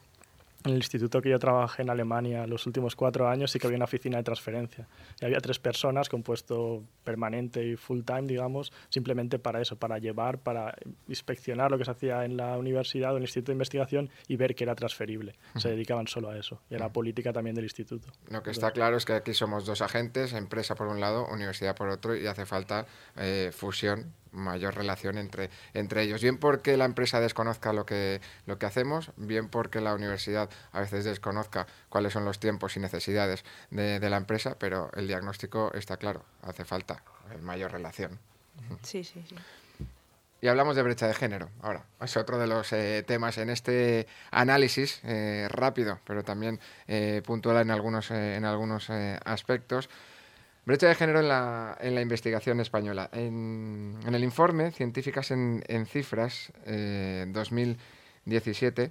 en 0.65 0.73
el 0.73 0.79
instituto 0.79 1.23
que 1.23 1.31
yo 1.31 1.39
trabajé 1.39 1.83
en 1.83 1.91
Alemania 1.91 2.47
los 2.47 2.67
últimos 2.67 2.97
cuatro 2.97 3.29
años 3.29 3.51
sí 3.51 3.59
que 3.59 3.67
había 3.67 3.77
una 3.77 3.85
oficina 3.85 4.19
de 4.19 4.25
transferencia. 4.25 4.89
Y 5.21 5.25
había 5.25 5.39
tres 5.39 5.59
personas 5.59 6.09
con 6.09 6.23
puesto 6.23 6.83
permanente 7.05 7.65
y 7.65 7.77
full 7.77 8.03
time, 8.03 8.23
digamos, 8.23 8.73
simplemente 8.89 9.39
para 9.39 9.61
eso, 9.61 9.77
para 9.77 9.99
llevar, 9.99 10.39
para 10.39 10.75
inspeccionar 11.09 11.71
lo 11.71 11.79
que 11.79 11.85
se 11.85 11.91
hacía 11.91 12.25
en 12.25 12.37
la 12.37 12.59
universidad 12.59 13.13
o 13.13 13.17
en 13.17 13.19
el 13.19 13.25
instituto 13.25 13.53
de 13.53 13.55
investigación 13.55 14.11
y 14.29 14.37
ver 14.37 14.55
que 14.55 14.65
era 14.65 14.75
transferible. 14.75 15.37
Se 15.57 15.69
dedicaban 15.69 16.07
solo 16.07 16.31
a 16.31 16.39
eso. 16.39 16.61
Y 16.71 16.75
a 16.75 16.79
la 16.79 16.93
política 16.93 17.33
también 17.33 17.55
del 17.55 17.65
instituto. 17.65 18.09
Lo 18.29 18.43
que 18.43 18.51
está 18.51 18.73
claro 18.73 18.97
es 18.97 19.05
que 19.05 19.13
aquí 19.13 19.35
somos 19.35 19.67
dos 19.67 19.83
agentes, 19.83 20.33
empresa 20.33 20.75
por 20.75 20.89
un 20.89 21.01
lado, 21.01 21.27
universidad 21.29 21.77
por 21.77 21.89
otro, 21.89 22.17
y 22.17 22.27
hace 22.27 22.47
falta 22.47 22.87
eh, 23.17 23.51
fusión 23.53 24.13
mayor 24.37 24.75
relación 24.75 25.19
entre, 25.19 25.51
entre 25.75 26.03
ellos. 26.03 26.23
Bien 26.23 26.39
porque 26.39 26.77
la 26.77 26.85
empresa 26.85 27.21
desconozca 27.21 27.73
lo 27.73 27.87
que, 27.87 28.21
lo 28.47 28.59
que 28.59 28.67
hacemos, 28.67 29.11
bien 29.17 29.49
porque 29.49 29.81
la 29.81 29.95
universidad 29.95 30.49
a 30.73 30.81
veces 30.81 31.05
desconozca 31.05 31.67
cuáles 31.89 32.13
son 32.13 32.25
los 32.25 32.39
tiempos 32.39 32.77
y 32.77 32.81
necesidades 32.81 33.45
de, 33.71 34.07
la 34.07 34.17
empresa, 34.17 34.57
pero 34.59 34.91
el 34.95 35.09
diagnóstico 35.09 35.73
está 35.75 35.97
claro, 35.97 36.25
hace 36.43 36.65
falta 36.65 37.03
mayor 37.43 37.73
relación. 37.73 38.19
Sí, 38.83 39.03
sí, 39.03 39.25
sí. 39.29 39.35
Y 40.41 40.49
hablamos 40.49 40.77
de 40.77 40.83
brecha 40.83 41.07
de 41.07 41.15
género. 41.15 41.49
Ahora, 41.63 41.87
es 42.01 42.17
otro 42.17 42.39
de 42.39 42.47
los 42.47 42.73
eh, 42.73 43.03
temas 43.07 43.39
en 43.39 43.49
este 43.49 44.07
análisis 44.31 45.01
eh, 45.03 45.49
rápido, 45.51 45.99
pero 46.05 46.25
también 46.25 46.61
eh, 46.87 47.23
puntual 47.25 47.57
en 47.57 47.71
algunos, 47.71 48.11
en 48.11 48.45
algunos 48.45 48.91
aspectos. 49.25 49.89
Brecha 50.67 50.89
de 50.89 50.97
género 50.97 51.21
en 51.21 51.29
la, 51.29 51.79
en 51.81 51.95
la 51.95 52.01
investigación 52.01 52.59
española. 52.59 53.09
En, 53.13 53.97
el 54.05 54.25
informe 54.25 54.73
Científicas 54.73 55.31
en, 55.31 55.63
Cifras 55.87 56.53
2017 56.67 58.83
eh, 58.83 58.91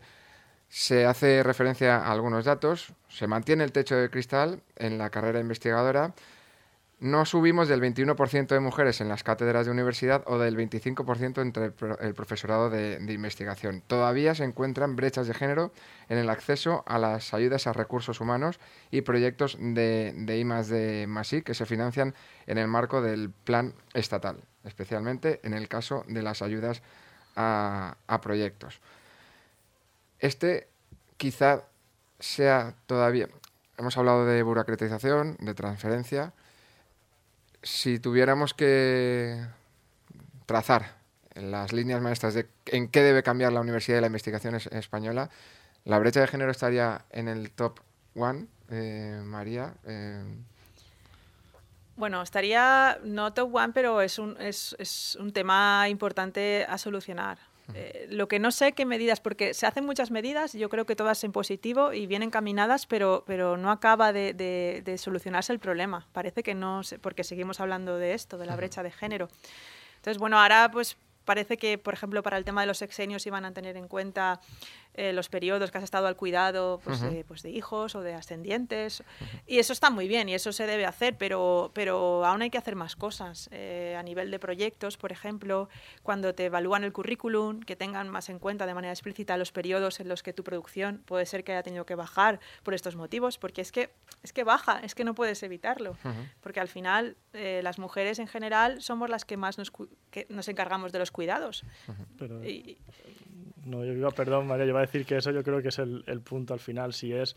se 0.70 1.06
hace 1.06 1.44
referencia 1.44 1.98
a 1.98 2.14
algunos 2.14 2.46
datos. 2.46 2.94
Se 3.10 3.28
mantiene 3.28 3.66
el 3.66 3.74
techo 3.74 3.98
de 3.98 4.10
cristal 4.10 4.62
en 4.78 4.98
la 4.98 5.10
carrera 5.10 5.42
investigadora 5.42 6.14
no 7.06 7.26
subimos 7.26 7.68
del 7.68 7.82
21% 7.82 8.48
de 8.48 8.60
mujeres 8.60 9.00
en 9.00 9.08
las 9.08 9.24
cátedras 9.24 9.66
de 9.66 9.72
universidad 9.72 10.24
o 10.26 10.40
del 10.40 10.58
25% 10.58 11.42
entre 11.42 11.66
el, 12.06 12.14
profesorado 12.16 12.70
de, 12.70 12.98
investigación. 13.08 13.84
Todavía 13.86 14.34
se 14.34 14.44
encuentran 14.44 14.96
brechas 14.96 15.28
de 15.28 15.34
género 15.34 15.72
en 16.10 16.18
el 16.18 16.30
acceso 16.30 16.84
a 16.88 16.98
las 16.98 17.34
ayudas 17.34 17.68
a 17.68 17.74
recursos 17.74 18.22
humanos 18.22 18.60
y 18.90 19.02
proyectos 19.02 19.58
de, 19.60 20.14
de 20.16 20.40
I 20.40 21.42
que 21.44 21.54
se 21.54 21.66
financian 21.66 22.16
en 22.48 22.58
el 22.58 22.68
marco 22.68 23.02
del 23.02 23.30
plan 23.30 23.74
estatal, 23.94 24.38
especialmente 24.64 25.40
en 25.44 25.54
el 25.54 25.68
caso 25.68 26.04
de 26.08 26.24
las 26.24 26.42
ayudas 26.42 26.82
a 27.36 28.20
proyectos. 28.22 28.82
Este 30.20 30.68
quizá 31.18 31.66
sea 32.20 32.74
todavía 32.88 33.28
hemos 33.78 33.98
hablado 33.98 34.26
de 34.26 34.42
burocratización, 34.44 35.38
de 35.40 35.54
transferencia. 35.54 36.34
Si 37.66 37.98
tuviéramos 37.98 38.54
que 38.54 39.44
trazar 40.46 40.98
las 41.34 41.74
líneas 41.74 42.00
maestras 42.00 42.36
de 42.36 42.48
en 42.68 42.90
qué 42.90 43.02
debe 43.02 43.24
cambiar 43.24 43.54
la 43.54 43.60
Universidad 43.60 43.98
de 43.98 44.02
la 44.02 44.08
Investigación 44.08 44.54
Española, 44.54 45.32
la 45.84 45.98
brecha 45.98 46.22
de 46.22 46.28
género 46.28 46.52
estaría 46.52 47.06
en 47.10 47.28
el 47.28 47.50
top 47.50 47.80
one, 48.16 48.46
eh, 48.70 49.20
María. 49.24 49.74
Eh, 49.84 50.24
bueno, 51.96 52.22
estaría 52.22 53.00
no 53.04 53.34
top 53.34 53.56
one, 53.56 53.74
pero 53.74 54.00
es 54.00 54.20
un, 54.20 54.40
es, 54.40 54.76
es 54.78 55.18
un 55.20 55.34
tema 55.34 55.90
importante 55.90 56.68
a 56.70 56.78
solucionar. 56.78 57.40
Eh, 57.74 58.08
lo 58.10 58.28
que 58.28 58.40
no 58.40 58.52
sé 58.52 58.74
qué 58.74 58.86
medidas, 58.86 59.20
porque 59.20 59.54
se 59.54 59.66
hacen 59.66 59.86
muchas 59.86 60.12
medidas, 60.12 60.54
yo 60.54 60.70
creo 60.70 60.86
que 60.86 60.96
todas 60.96 61.24
en 61.24 61.32
positivo 61.32 61.94
y 61.94 62.06
bien 62.06 62.22
encaminadas, 62.22 62.86
pero, 62.86 63.24
pero 63.26 63.58
no 63.58 63.72
acaba 63.72 64.14
de, 64.14 64.34
de, 64.34 64.98
solucionarse 64.98 65.52
el 65.52 65.60
problema. 65.60 66.08
Parece 66.14 66.44
que 66.44 66.54
no, 66.54 66.82
porque 67.02 67.24
seguimos 67.24 67.60
hablando 67.60 67.98
de 67.98 68.14
esto, 68.14 68.38
de 68.38 68.46
la 68.46 68.56
brecha 68.56 68.84
de 68.84 68.92
género. 68.92 69.30
Entonces, 69.98 70.20
bueno, 70.20 70.40
ahora 70.40 70.70
pues 70.72 70.98
parece 71.26 71.58
que, 71.58 71.78
por 71.78 71.94
ejemplo, 71.94 72.22
para 72.24 72.38
el 72.38 72.46
tema 72.46 72.62
de 72.62 72.68
los 72.68 72.78
sexenios 72.78 73.26
iban 73.26 73.46
a 73.46 73.52
tener 73.52 73.76
en 73.78 73.88
cuenta 73.88 74.40
eh, 74.98 75.14
los 75.14 75.30
periodos 75.30 75.72
que 75.72 75.78
has 75.78 75.84
estado 75.84 76.08
al 76.08 76.16
cuidado 76.16 76.80
pues, 76.84 77.04
pues, 77.28 77.44
de 77.44 77.50
hijos 77.50 77.96
o 77.96 78.02
de 78.02 78.14
ascendientes. 78.14 79.04
Y 79.46 79.60
eso 79.60 79.74
está 79.74 79.90
muy 79.90 80.08
bien 80.08 80.30
y 80.30 80.34
eso 80.34 80.52
se 80.54 80.66
debe 80.66 80.86
hacer, 80.86 81.18
pero, 81.18 81.72
pero 81.74 82.26
aún 82.26 82.42
hay 82.42 82.50
que 82.50 82.58
hacer 82.58 82.76
más 82.76 82.96
cosas. 82.96 83.50
Eh, 83.52 83.96
a 83.98 84.04
nivel 84.04 84.32
de 84.32 84.40
proyectos, 84.40 84.98
por 84.98 85.12
ejemplo, 85.12 85.70
cuando 86.04 86.34
te 86.34 86.46
evalúan 86.46 86.84
el 86.84 86.94
currículum, 86.94 87.60
que 87.60 87.76
tengan 87.76 88.10
más 88.10 88.30
en 88.30 88.40
cuenta 88.40 88.66
de 88.66 88.74
manera 88.74 88.94
explícita 88.94 89.38
los 89.38 89.52
periodos 89.52 90.00
en 90.00 90.08
los 90.08 90.24
que 90.24 90.34
tu 90.34 90.44
producción 90.44 91.04
puede 91.06 91.26
ser 91.26 91.44
que 91.44 91.52
haya 91.52 91.64
tenido 91.64 91.86
que 91.86 91.96
bajar 91.96 92.40
por 92.64 92.74
estos 92.74 92.96
motivos, 92.96 93.38
porque 93.38 93.62
es 93.62 93.72
que, 93.72 93.92
es 94.24 94.34
que 94.34 94.44
baja, 94.44 94.80
es 94.80 94.96
que 94.96 95.04
no 95.04 95.14
puedes 95.14 95.44
evitarlo. 95.44 95.98
Porque 96.42 96.60
al 96.60 96.68
final 96.68 97.18
eh, 97.34 97.62
las 97.64 97.80
mujeres 97.80 98.20
en 98.20 98.28
general 98.28 98.82
somos 98.82 99.10
las 99.10 99.26
que 99.26 99.38
más 99.38 99.58
nos, 99.58 99.72
que 100.12 100.26
nos 100.30 100.48
encargamos 100.48 100.92
de 100.92 101.00
los 101.00 101.12
cuidados. 101.12 101.64
No, 103.66 103.84
yo 103.84 103.94
iba, 103.94 104.12
perdón, 104.12 104.48
María, 104.48 104.66
yo 104.66 104.70
iba 104.70 104.80
a 104.80 104.86
decir 104.86 105.06
que 105.06 105.18
eso 105.18 105.32
yo 105.32 105.44
creo 105.44 105.62
que 105.62 105.70
es 105.70 105.80
el, 105.80 106.22
punto 106.24 106.54
al 106.54 106.60
final. 106.60 106.94
Si 106.94 107.12
es 107.12 107.36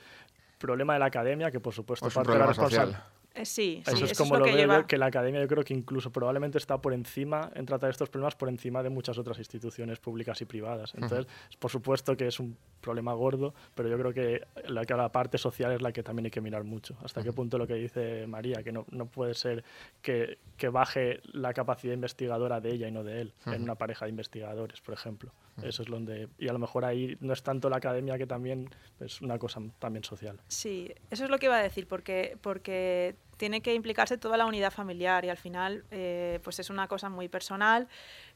problema 0.58 0.92
de 0.94 0.98
la 1.00 1.06
academia, 1.06 1.50
que 1.50 1.60
por 1.60 1.74
supuesto 1.74 2.08
parte 2.10 2.32
de 2.32 2.38
la 2.38 2.46
responsabilidad 2.46 3.04
eh, 3.38 3.44
sí, 3.44 3.82
eso 3.86 4.04
es 4.04 4.18
como 4.18 4.36
lo, 4.36 4.44
que 4.44 4.66
veo, 4.66 4.86
que 4.86 4.98
la 4.98 5.06
academia 5.06 5.40
yo 5.40 5.46
creo 5.46 5.62
que 5.62 5.72
incluso 5.72 6.10
probablemente 6.10 6.58
está 6.58 6.80
por 6.80 6.92
encima, 6.92 7.52
en 7.54 7.66
tratar 7.66 7.90
estos 7.90 8.08
problemas, 8.08 8.34
por 8.34 8.48
encima 8.48 8.82
de 8.82 8.90
muchas 8.90 9.16
otras 9.16 9.38
instituciones 9.38 10.00
públicas 10.00 10.40
y 10.40 10.44
privadas. 10.44 10.92
Entonces, 10.94 11.26
por 11.60 11.70
supuesto 11.70 12.16
que 12.16 12.26
es 12.26 12.40
un 12.40 12.56
problema 12.80 13.12
gordo, 13.12 13.54
pero 13.76 13.88
yo 13.88 13.96
creo 13.96 14.12
que 14.12 14.44
la, 14.66 14.84
que 14.84 14.94
la 14.94 15.12
parte 15.12 15.38
social 15.38 15.70
es 15.72 15.82
la 15.82 15.92
que 15.92 16.02
también 16.02 16.26
hay 16.26 16.30
que 16.32 16.40
mirar 16.40 16.64
mucho. 16.64 16.96
Hasta 17.04 17.22
qué 17.22 17.32
punto 17.32 17.58
lo 17.58 17.66
que 17.66 17.74
dice 17.74 18.26
María, 18.26 18.62
que 18.64 18.72
no, 18.72 18.86
no 18.90 19.06
puede 19.06 19.34
ser 19.34 19.62
que, 20.02 20.38
que, 20.56 20.68
baje 20.68 21.20
la 21.32 21.52
capacidad 21.54 21.94
investigadora 21.94 22.60
de 22.60 22.72
ella 22.72 22.88
y 22.88 22.92
no 22.92 23.04
de 23.04 23.20
él, 23.20 23.34
en 23.46 23.62
una 23.62 23.76
pareja 23.76 24.06
de 24.06 24.10
investigadores, 24.10 24.80
por 24.80 24.94
ejemplo. 24.94 25.32
Eso 25.62 25.82
es 25.82 25.88
donde, 25.88 26.28
y 26.38 26.48
a 26.48 26.52
lo 26.52 26.58
mejor 26.58 26.84
ahí 26.84 27.16
no 27.20 27.32
es 27.32 27.42
tanto 27.42 27.68
la 27.68 27.76
academia 27.76 28.16
que 28.18 28.26
también 28.26 28.70
es 29.00 29.20
una 29.20 29.38
cosa 29.38 29.60
también 29.78 30.04
social. 30.04 30.40
Sí, 30.48 30.92
eso 31.10 31.24
es 31.24 31.30
lo 31.30 31.38
que 31.38 31.46
iba 31.46 31.56
a 31.56 31.62
decir, 31.62 31.86
porque, 31.86 32.36
porque 32.40 33.16
tiene 33.36 33.62
que 33.62 33.74
implicarse 33.74 34.18
toda 34.18 34.36
la 34.36 34.46
unidad 34.46 34.70
familiar 34.70 35.24
y 35.24 35.30
al 35.30 35.38
final 35.38 35.84
eh, 35.90 36.40
pues 36.42 36.58
es 36.58 36.70
una 36.70 36.88
cosa 36.88 37.08
muy 37.08 37.28
personal, 37.28 37.88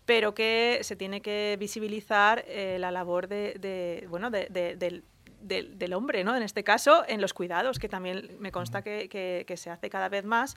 pero 0.07 0.35
que 0.35 0.79
se 0.83 0.97
tiene 0.97 1.21
que 1.21 1.57
visibilizar 1.59 2.45
eh, 2.47 2.79
la 2.79 2.91
labor 2.91 3.29
de, 3.29 4.07
bueno, 4.09 4.31
del, 4.31 5.05
del, 5.43 5.93
hombre, 5.93 6.25
¿no? 6.25 6.37
En 6.37 6.43
este 6.43 6.65
caso, 6.65 7.05
en 7.09 7.21
los 7.21 7.35
cuidados, 7.35 7.79
que 7.79 7.89
también 7.89 8.37
me 8.39 8.53
consta 8.53 8.83
que, 8.83 9.09
que, 9.09 9.57
se 9.57 9.71
hace 9.71 9.91
cada 9.91 10.09
vez 10.09 10.25
más, 10.25 10.57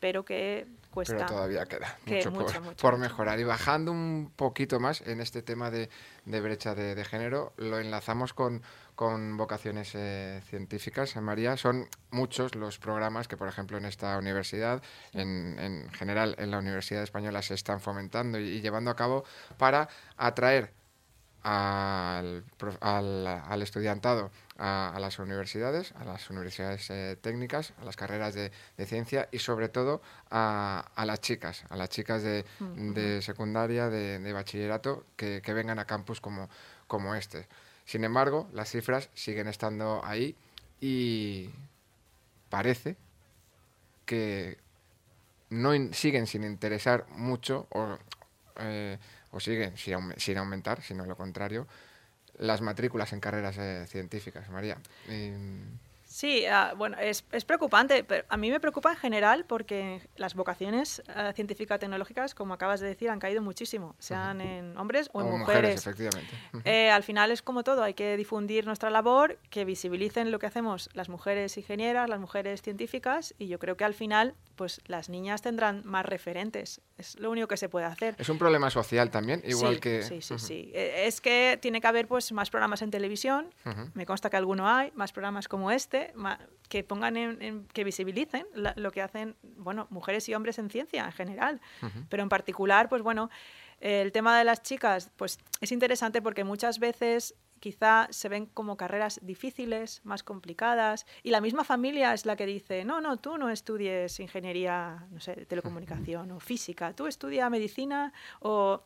pero 0.00 0.24
que 0.24 0.66
cuesta. 0.90 1.16
Pero 1.16 1.26
todavía 1.26 1.66
queda 1.66 1.98
mucho, 2.30 2.62
por, 2.80 2.98
mejorar. 2.98 3.38
Y 3.40 3.44
bajando 3.44 3.92
un 3.92 4.32
poquito 4.34 4.80
más 4.80 5.00
en 5.02 5.20
este 5.20 5.42
tema 5.42 5.70
de, 5.70 5.90
de 6.24 6.40
brecha 6.40 6.74
de, 6.74 6.94
de, 6.94 7.04
género, 7.04 7.52
lo 7.56 7.78
enlazamos 7.78 8.32
con, 8.32 8.62
con 8.94 9.36
vocaciones 9.36 9.92
eh, 9.94 10.40
científicas. 10.48 11.16
María, 11.16 11.56
son 11.56 11.88
muchos 12.10 12.54
los 12.54 12.78
programas 12.78 13.28
que, 13.28 13.36
por 13.36 13.48
ejemplo, 13.48 13.76
en 13.76 13.84
esta 13.84 14.16
universidad, 14.18 14.82
en, 15.12 15.58
en 15.58 15.90
general 15.92 16.34
en 16.38 16.50
la 16.50 16.58
Universidad 16.58 17.02
Española, 17.02 17.42
se 17.42 17.54
están 17.54 17.80
fomentando 17.80 18.38
y, 18.38 18.60
llevando 18.60 18.90
a 18.90 18.96
cabo 18.96 19.24
para 19.58 19.88
atraer 20.16 20.72
al, 21.44 22.42
al, 22.80 23.62
estudiantado 23.62 24.30
a, 24.56 24.96
las 24.98 25.18
universidades, 25.18 25.92
a 25.92 26.04
las 26.04 26.30
universidades 26.30 26.88
eh, 26.90 27.18
técnicas, 27.20 27.74
a 27.80 27.84
las 27.84 27.96
carreras 27.96 28.34
de, 28.34 28.50
de, 28.78 28.86
ciencia 28.86 29.28
y 29.30 29.38
sobre 29.38 29.68
todo 29.68 30.00
a, 30.30 30.90
a, 30.94 31.04
las 31.04 31.20
chicas, 31.20 31.64
a 31.68 31.76
las 31.76 31.90
chicas 31.90 32.22
de, 32.22 32.46
de 32.60 33.20
secundaria, 33.20 33.90
de, 33.90 34.18
de 34.18 34.32
bachillerato, 34.32 35.04
que, 35.16 35.42
que, 35.42 35.52
vengan 35.52 35.78
a 35.78 35.84
campus 35.84 36.20
como, 36.20 36.48
como 36.86 37.14
este. 37.14 37.46
Sin 37.84 38.04
embargo, 38.04 38.48
las 38.54 38.70
cifras 38.70 39.10
siguen 39.12 39.46
estando 39.46 40.02
ahí 40.02 40.34
y 40.80 41.50
parece 42.48 42.96
que 44.06 44.56
no 45.50 45.72
siguen 45.92 46.26
sin 46.26 46.42
interesar 46.42 47.06
mucho 47.10 47.66
o, 47.70 47.98
eh, 48.56 48.98
o 49.34 49.40
siguen 49.40 49.76
sin, 49.76 50.38
aumentar, 50.38 50.80
sino 50.80 51.04
lo 51.04 51.16
contrario, 51.16 51.66
las 52.38 52.60
matrículas 52.60 53.12
en 53.12 53.20
carreras 53.20 53.58
eh, 53.58 53.86
científicas, 53.88 54.48
María. 54.48 54.78
Sí, 56.14 56.46
ah, 56.46 56.74
bueno, 56.76 56.96
es, 57.00 57.24
es, 57.32 57.44
preocupante, 57.44 58.04
pero 58.04 58.24
a 58.28 58.36
mí 58.36 58.48
me 58.48 58.60
preocupa 58.60 58.92
en 58.92 58.96
general 58.96 59.44
porque 59.46 60.00
las 60.14 60.36
vocaciones 60.36 61.02
uh, 61.08 61.32
científico-tecnológicas, 61.32 62.36
como 62.36 62.54
acabas 62.54 62.78
de 62.78 62.86
decir, 62.86 63.10
han 63.10 63.18
caído 63.18 63.42
muchísimo, 63.42 63.96
sean 63.98 64.40
en 64.40 64.78
hombres 64.78 65.10
o 65.12 65.22
en 65.22 65.40
mujeres. 65.40 65.80
efectivamente. 65.80 66.30
Eh, 66.64 66.88
al 66.88 67.02
final 67.02 67.32
es 67.32 67.42
como 67.42 67.64
todo, 67.64 67.82
hay 67.82 67.94
que 67.94 68.16
difundir 68.16 68.64
nuestra 68.64 68.90
labor, 68.90 69.40
que 69.50 69.64
visibilicen 69.64 70.30
lo 70.30 70.38
que 70.38 70.46
hacemos 70.46 70.88
las 70.92 71.08
mujeres 71.08 71.58
ingenieras, 71.58 72.08
las 72.08 72.20
mujeres 72.20 72.62
científicas, 72.62 73.34
y 73.36 73.48
yo 73.48 73.58
creo 73.58 73.76
que 73.76 73.82
al 73.82 73.94
final 73.94 74.36
pues 74.54 74.80
las 74.86 75.08
niñas 75.08 75.42
tendrán 75.42 75.82
más 75.84 76.06
referentes. 76.06 76.80
Es 76.96 77.18
lo 77.18 77.28
único 77.32 77.48
que 77.48 77.56
se 77.56 77.68
puede 77.68 77.86
hacer. 77.86 78.14
Es 78.18 78.28
un 78.28 78.38
problema 78.38 78.70
social 78.70 79.10
también, 79.10 79.42
igual 79.44 79.80
que... 79.80 80.04
Sí, 80.04 80.22
sí, 80.22 80.38
sí. 80.38 80.70
Eh, 80.74 81.06
es 81.06 81.20
que 81.20 81.58
tiene 81.60 81.80
que 81.80 81.88
haber 81.88 82.06
pues 82.06 82.30
más 82.30 82.50
programas 82.50 82.82
en 82.82 82.92
televisión, 82.92 83.52
me 83.94 84.06
consta 84.06 84.30
que 84.30 84.36
alguno 84.36 84.68
hay, 84.68 84.92
más 84.94 85.10
programas 85.10 85.48
como 85.48 85.72
este, 85.72 86.03
que 86.68 86.82
pongan 86.82 87.16
en, 87.16 87.66
que 87.72 87.84
visibilicen 87.84 88.46
lo 88.54 88.90
que 88.90 89.02
hacen, 89.02 89.36
bueno, 89.42 89.86
mujeres 89.90 90.28
y 90.28 90.34
hombres 90.34 90.58
en 90.58 90.70
ciencia 90.70 91.04
en 91.04 91.12
general, 91.12 91.60
pero 92.08 92.22
en 92.22 92.28
particular, 92.28 92.88
pues 92.88 93.02
bueno, 93.02 93.30
el 93.80 94.12
tema 94.12 94.38
de 94.38 94.44
las 94.44 94.62
chicas, 94.62 95.10
pues 95.16 95.38
es 95.60 95.72
interesante 95.72 96.22
porque 96.22 96.42
muchas 96.42 96.78
veces 96.78 97.34
quizá 97.60 98.08
se 98.10 98.28
ven 98.28 98.46
como 98.46 98.76
carreras 98.76 99.20
difíciles, 99.22 100.00
más 100.04 100.22
complicadas, 100.22 101.06
y 101.22 101.30
la 101.30 101.40
misma 101.40 101.64
familia 101.64 102.12
es 102.12 102.26
la 102.26 102.36
que 102.36 102.44
dice, 102.44 102.84
no, 102.84 103.00
no, 103.00 103.16
tú 103.16 103.38
no 103.38 103.50
estudies 103.50 104.20
ingeniería, 104.20 105.06
no 105.10 105.20
sé, 105.20 105.46
telecomunicación 105.46 106.30
o 106.32 106.40
física, 106.40 106.92
tú 106.92 107.06
estudia 107.06 107.48
medicina 107.48 108.12
o, 108.40 108.82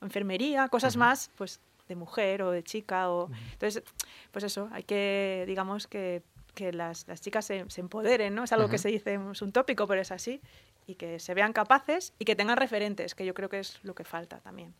enfermería, 0.00 0.68
cosas 0.68 0.96
más, 0.96 1.30
pues 1.36 1.60
de 1.88 1.96
mujer 1.96 2.42
o 2.42 2.50
de 2.50 2.62
chica, 2.62 3.10
o... 3.10 3.30
Entonces, 3.52 3.82
pues 4.30 4.44
eso, 4.44 4.68
hay 4.72 4.82
que, 4.82 5.44
digamos, 5.46 5.86
que, 5.86 6.22
que 6.56 6.72
las, 6.72 7.06
las, 7.06 7.20
chicas 7.20 7.44
se, 7.44 7.64
se, 7.68 7.80
empoderen, 7.80 8.34
¿no? 8.34 8.42
Es 8.42 8.52
algo 8.52 8.68
que 8.68 8.78
se 8.78 8.88
dice, 8.88 9.20
es 9.30 9.42
un 9.42 9.52
tópico, 9.52 9.86
pero 9.86 10.00
es 10.00 10.10
así, 10.10 10.40
y 10.86 10.96
que 10.96 11.20
se 11.20 11.34
vean 11.34 11.52
capaces 11.52 12.14
y 12.18 12.24
que 12.24 12.34
tengan 12.34 12.56
referentes, 12.56 13.14
que 13.14 13.24
yo 13.24 13.34
creo 13.34 13.48
que 13.48 13.60
es 13.60 13.78
lo 13.84 13.94
que 13.94 14.02
falta 14.02 14.40
también. 14.40 14.74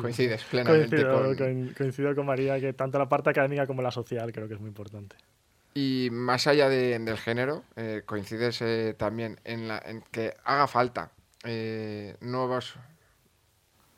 Coincides 0.00 0.42
plenamente 0.44 1.04
con... 1.04 1.74
Coincido 1.74 2.14
con 2.14 2.26
María 2.26 2.58
que 2.58 2.72
tanto 2.72 2.98
la 2.98 3.08
parte 3.08 3.30
académica 3.30 3.66
como 3.66 3.82
la 3.82 3.90
social 3.90 4.32
creo 4.32 4.48
que 4.48 4.54
es 4.54 4.60
muy 4.60 4.68
importante. 4.68 5.16
Y 5.74 6.08
más 6.12 6.46
allá 6.46 6.68
del 6.68 7.18
género, 7.18 7.64
eh, 7.76 8.02
coincides 8.06 8.62
eh, 8.62 8.94
también 8.96 9.40
en, 9.44 9.68
la, 9.68 9.82
en, 9.84 10.02
que 10.10 10.34
haga 10.44 10.68
falta 10.68 11.10
eh, 11.42 12.16
nuevos 12.20 12.76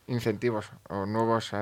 incentivos 0.06 0.70
o 0.88 1.04
nuevos, 1.04 1.52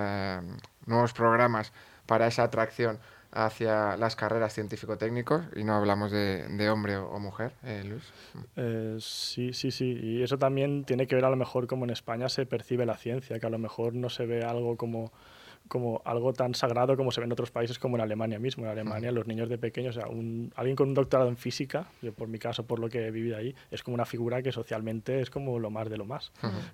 nuevos 0.87 1.13
programas 1.13 1.73
para 2.07 2.27
esa 2.27 2.45
atracción 2.45 3.01
hacia 3.35 3.97
las 3.97 4.15
carreras 4.15 4.55
científico-técnicos 4.55 5.43
y 5.57 5.65
no 5.65 5.75
hablamos 5.75 6.13
de, 6.13 6.71
hombre 6.71 6.97
o, 6.97 7.19
mujer, 7.19 7.53
eh, 7.65 7.83
Luis. 7.85 8.05
Eh, 8.57 8.97
sí, 9.01 9.53
sí, 9.53 9.73
sí. 9.73 9.99
Y 10.01 10.23
eso 10.23 10.39
también 10.39 10.85
tiene 10.85 11.07
que 11.07 11.17
ver 11.17 11.25
a 11.25 11.31
lo 11.31 11.37
mejor 11.37 11.67
como 11.67 11.85
en 11.85 11.91
España 11.91 12.29
se 12.29 12.47
percibe 12.47 12.87
la 12.87 12.97
ciencia, 12.97 13.41
que 13.41 13.47
a 13.47 13.51
lo 13.51 13.59
mejor 13.59 13.95
no 13.95 14.09
se 14.09 14.25
ve 14.25 14.45
algo 14.45 14.77
como 14.77 15.13
como 15.69 16.03
algo 16.05 16.33
tan 16.33 16.55
sagrado 16.55 16.97
como 16.97 17.11
se 17.11 17.21
ve 17.21 17.27
en 17.27 17.33
otros 17.33 17.51
países 17.51 17.79
como 17.79 17.97
en 17.97 18.03
Alemania 18.03 18.39
mismo. 18.39 18.65
En 18.65 18.71
Alemania 18.71 19.11
los 19.13 19.27
niños 19.27 19.49
de 19.49 19.59
pequeños, 19.59 19.97
o 19.97 20.01
sea, 20.01 20.09
un, 20.09 20.53
alguien 20.57 20.77
con 20.77 20.89
un 20.89 20.95
doctorado 20.95 21.29
en 21.29 21.37
física, 21.37 21.87
yo 22.03 22.13
por 22.13 22.29
mi 22.29 22.39
caso, 22.39 22.67
por 22.67 22.79
lo 22.79 22.89
que 22.89 23.07
he 23.07 23.11
vivido 23.11 23.37
ahí, 23.37 23.55
es 23.71 23.83
como 23.83 23.95
una 23.95 24.05
figura 24.05 24.43
que 24.43 24.53
socialmente 24.53 25.21
es 25.21 25.31
como 25.31 25.59
lo 25.59 25.71
más 25.71 25.89
de 25.89 25.97
lo 25.97 26.05
más. 26.05 26.33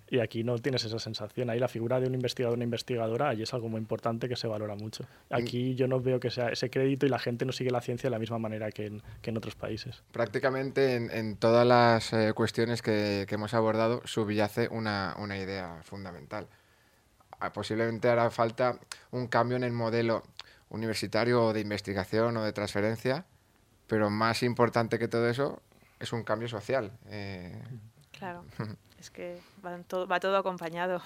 Y 0.08 0.18
aquí 0.18 0.44
no 0.44 0.58
tienes 0.58 0.84
esa 0.84 0.98
sensación. 0.98 1.50
Ahí 1.50 1.58
la 1.58 1.68
figura 1.68 2.00
de 2.00 2.06
un 2.06 2.14
investigador 2.14 2.54
o 2.54 2.56
una 2.56 2.64
investigadora, 2.64 3.28
ahí 3.30 3.42
es 3.42 3.54
algo 3.54 3.68
muy 3.68 3.78
importante 3.78 4.28
que 4.28 4.36
se 4.36 4.46
valora 4.46 4.74
mucho. 4.74 5.04
Aquí 5.30 5.74
yo 5.74 5.86
no 5.86 6.00
veo 6.00 6.20
que 6.20 6.30
sea 6.30 6.48
ese 6.48 6.70
crédito 6.70 7.06
y 7.06 7.08
la 7.08 7.18
gente 7.18 7.44
no 7.44 7.52
sigue 7.52 7.70
la 7.70 7.80
ciencia 7.80 8.08
de 8.08 8.12
la 8.12 8.18
misma 8.18 8.38
manera 8.38 8.70
que 8.70 8.86
en, 8.86 9.02
que 9.22 9.30
en 9.30 9.36
otros 9.36 9.54
países. 9.54 10.02
Prácticamente 10.12 10.96
en, 10.96 11.10
en 11.10 11.36
todas 11.36 11.66
las 11.66 12.12
eh, 12.12 12.32
cuestiones 12.34 12.82
que, 12.82 13.26
que, 13.28 13.34
hemos 13.34 13.54
abordado 13.54 14.02
subyace 14.04 14.68
una, 14.70 15.14
una 15.18 15.38
idea 15.38 15.80
fundamental. 15.82 16.48
Posiblemente 17.52 18.08
hará 18.08 18.30
falta 18.30 18.78
un 19.10 19.26
cambio 19.26 19.56
en 19.56 19.64
el 19.64 19.72
modelo 19.72 20.22
universitario 20.68 21.52
de 21.52 21.60
investigación 21.60 22.36
o 22.36 22.44
de 22.44 22.52
transferencia, 22.52 23.24
pero 23.86 24.10
más 24.10 24.42
importante 24.42 24.98
que 24.98 25.08
todo 25.08 25.28
eso 25.28 25.62
es 25.98 26.12
un 26.12 26.22
cambio 26.22 26.48
social. 26.48 26.92
Eh... 27.06 27.60
Claro, 28.16 28.44
es 28.98 29.10
que 29.10 29.38
va 29.64 29.78
todo, 29.78 30.06
va 30.06 30.20
todo 30.20 30.36
acompañado. 30.36 31.02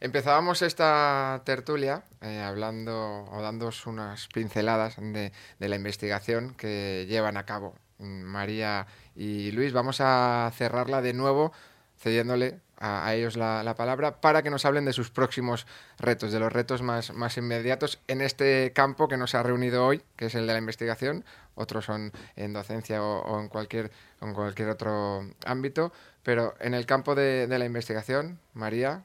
Empezábamos 0.00 0.62
esta 0.62 1.42
tertulia 1.44 2.02
eh, 2.20 2.40
hablando 2.40 3.24
o 3.30 3.40
dando 3.40 3.70
unas 3.86 4.26
pinceladas 4.26 4.96
de, 4.96 5.32
de, 5.60 5.68
la 5.68 5.76
investigación 5.76 6.54
que 6.54 7.06
llevan 7.08 7.36
a 7.36 7.46
cabo 7.46 7.76
María 7.98 8.88
y 9.14 9.52
Luis. 9.52 9.72
Vamos 9.72 10.00
a 10.00 10.50
cerrarla 10.56 11.02
de 11.02 11.12
nuevo 11.12 11.52
cediéndole 11.96 12.58
a, 12.82 13.14
ellos 13.14 13.36
la, 13.36 13.62
la, 13.62 13.76
palabra 13.76 14.20
para 14.20 14.42
que 14.42 14.50
nos 14.50 14.64
hablen 14.64 14.84
de 14.84 14.92
sus 14.92 15.10
próximos 15.10 15.66
retos, 15.98 16.32
de 16.32 16.40
los 16.40 16.52
retos 16.52 16.82
más, 16.82 17.12
más 17.14 17.36
inmediatos 17.36 18.00
en 18.08 18.20
este 18.20 18.72
campo 18.74 19.06
que 19.06 19.16
nos 19.16 19.36
ha 19.36 19.42
reunido 19.42 19.86
hoy, 19.86 20.02
que 20.16 20.26
es 20.26 20.34
el 20.34 20.46
de 20.46 20.52
la 20.52 20.58
investigación. 20.58 21.24
Otros 21.54 21.84
son 21.84 22.12
en 22.34 22.52
docencia 22.52 23.02
o, 23.02 23.40
en, 23.40 23.48
cualquier, 23.48 23.92
en 24.20 24.34
cualquier 24.34 24.70
otro 24.70 25.24
ámbito. 25.46 25.92
Pero 26.24 26.54
en 26.60 26.74
el 26.74 26.84
campo 26.86 27.14
de 27.14 27.46
la 27.46 27.64
investigación, 27.64 28.40
María, 28.54 29.04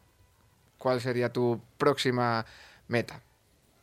¿cuál 0.78 1.02
sería 1.02 1.32
tu 1.32 1.62
próxima 1.78 2.46
meta? 2.88 3.22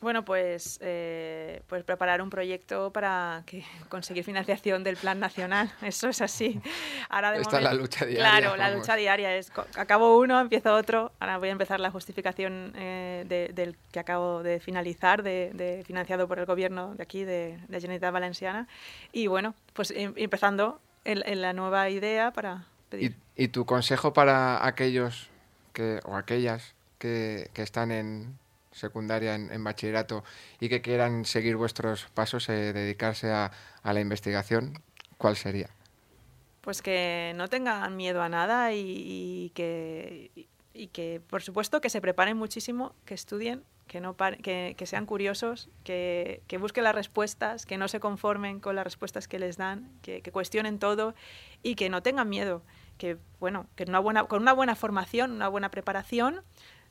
Bueno, 0.04 0.22
pues, 0.22 0.78
eh, 0.82 1.62
pues 1.66 1.82
preparar 1.82 2.20
un 2.20 2.28
proyecto 2.28 2.92
para 2.92 3.42
que 3.46 3.64
conseguir 3.88 4.22
financiación 4.22 4.84
del 4.84 4.98
plan 4.98 5.18
nacional. 5.18 5.72
Eso 5.82 6.10
es 6.10 6.20
así. 6.20 6.60
Ahora 7.08 7.32
de 7.32 7.38
Esta 7.38 7.52
momento, 7.52 7.70
la 7.70 7.74
lucha 7.74 8.04
diaria. 8.04 8.22
Claro, 8.22 8.50
vamos. 8.50 8.58
la 8.58 8.70
lucha 8.70 8.96
diaria 8.96 9.34
es 9.34 9.50
acabo 9.76 10.18
uno, 10.18 10.38
empiezo 10.38 10.74
otro. 10.74 11.10
Ahora 11.20 11.38
voy 11.38 11.48
a 11.48 11.52
empezar 11.52 11.80
la 11.80 11.90
justificación 11.90 12.74
eh, 12.76 13.24
de, 13.26 13.48
del 13.54 13.78
que 13.92 13.98
acabo 13.98 14.42
de 14.42 14.60
finalizar, 14.60 15.22
de, 15.22 15.52
de, 15.54 15.82
financiado 15.86 16.28
por 16.28 16.38
el 16.38 16.44
gobierno 16.44 16.94
de 16.94 17.02
aquí, 17.02 17.24
de, 17.24 17.58
de 17.68 17.80
Generalitat 17.80 18.12
Valenciana. 18.12 18.68
Y 19.10 19.26
bueno, 19.26 19.54
pues 19.72 19.90
em, 19.90 20.12
empezando 20.16 20.82
en, 21.06 21.22
en, 21.24 21.40
la 21.40 21.54
nueva 21.54 21.88
idea 21.88 22.30
para 22.30 22.66
pedir. 22.90 23.16
¿Y, 23.36 23.44
y 23.44 23.48
tu 23.48 23.64
consejo 23.64 24.12
para 24.12 24.66
aquellos 24.66 25.30
que, 25.72 26.00
o 26.04 26.14
aquellas 26.14 26.74
que, 26.98 27.48
que 27.54 27.62
están 27.62 27.90
en 27.90 28.38
secundaria 28.74 29.34
en, 29.34 29.64
bachillerato 29.64 30.24
y 30.60 30.68
que 30.68 30.82
quieran 30.82 31.24
seguir 31.24 31.56
vuestros 31.56 32.06
pasos, 32.14 32.48
eh, 32.48 32.72
dedicarse 32.72 33.30
a, 33.30 33.52
la 33.84 34.00
investigación, 34.00 34.82
¿cuál 35.16 35.36
sería? 35.36 35.70
Pues 36.60 36.82
que 36.82 37.32
no 37.36 37.48
tengan 37.48 37.96
miedo 37.96 38.22
a 38.22 38.28
nada 38.28 38.72
y, 38.72 39.52
que, 39.54 40.30
y 40.72 40.88
que, 40.88 41.20
por 41.28 41.42
supuesto, 41.42 41.80
que 41.80 41.90
se 41.90 42.00
preparen 42.00 42.36
muchísimo, 42.36 42.94
que 43.04 43.14
estudien, 43.14 43.62
que, 43.86 44.00
no 44.00 44.16
que, 44.16 44.74
que 44.76 44.86
sean 44.86 45.04
curiosos, 45.04 45.68
que, 45.84 46.42
que, 46.46 46.56
busquen 46.56 46.84
las 46.84 46.94
respuestas, 46.94 47.66
que 47.66 47.76
no 47.76 47.88
se 47.88 48.00
conformen 48.00 48.60
con 48.60 48.74
las 48.76 48.84
respuestas 48.84 49.28
que 49.28 49.38
les 49.38 49.58
dan, 49.58 49.90
que, 50.00 50.22
que 50.22 50.32
cuestionen 50.32 50.78
todo 50.78 51.14
y 51.62 51.74
que 51.74 51.90
no 51.90 52.02
tengan 52.02 52.28
miedo. 52.28 52.62
Que, 52.96 53.18
bueno, 53.40 53.66
que 53.76 53.84
una 53.84 53.98
buena, 53.98 54.24
con 54.24 54.40
una 54.40 54.52
buena 54.54 54.74
formación, 54.74 55.32
una 55.32 55.48
buena 55.48 55.70
preparación, 55.70 56.40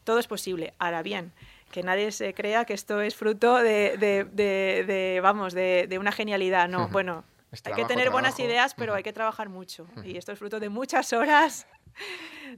todo 0.03 0.19
es 0.19 0.27
posible. 0.27 0.73
Ahora 0.79 1.01
bien, 1.01 1.33
que 1.73 1.81
nadie 1.81 2.11
se 2.11 2.35
crea 2.35 2.65
que 2.65 2.75
esto 2.75 3.01
es 3.01 3.15
fruto 3.15 3.55
de, 3.55 3.97
de, 3.97 4.25
de, 4.25 4.85
de 4.85 5.19
vamos, 5.21 5.53
de, 5.53 5.97
una 5.99 6.11
genialidad. 6.11 6.69
No, 6.69 6.87
bueno, 6.89 7.23
hay 7.51 7.73
que 7.73 7.85
tener 7.85 8.05
trabajo. 8.05 8.11
buenas 8.11 8.39
ideas, 8.39 8.75
pero 8.75 8.93
hay 8.93 9.01
que 9.01 9.11
trabajar 9.11 9.49
mucho. 9.49 9.87
Y 10.05 10.15
esto 10.15 10.31
es 10.31 10.37
fruto 10.37 10.59
de 10.59 10.69
muchas 10.69 11.11
horas 11.13 11.65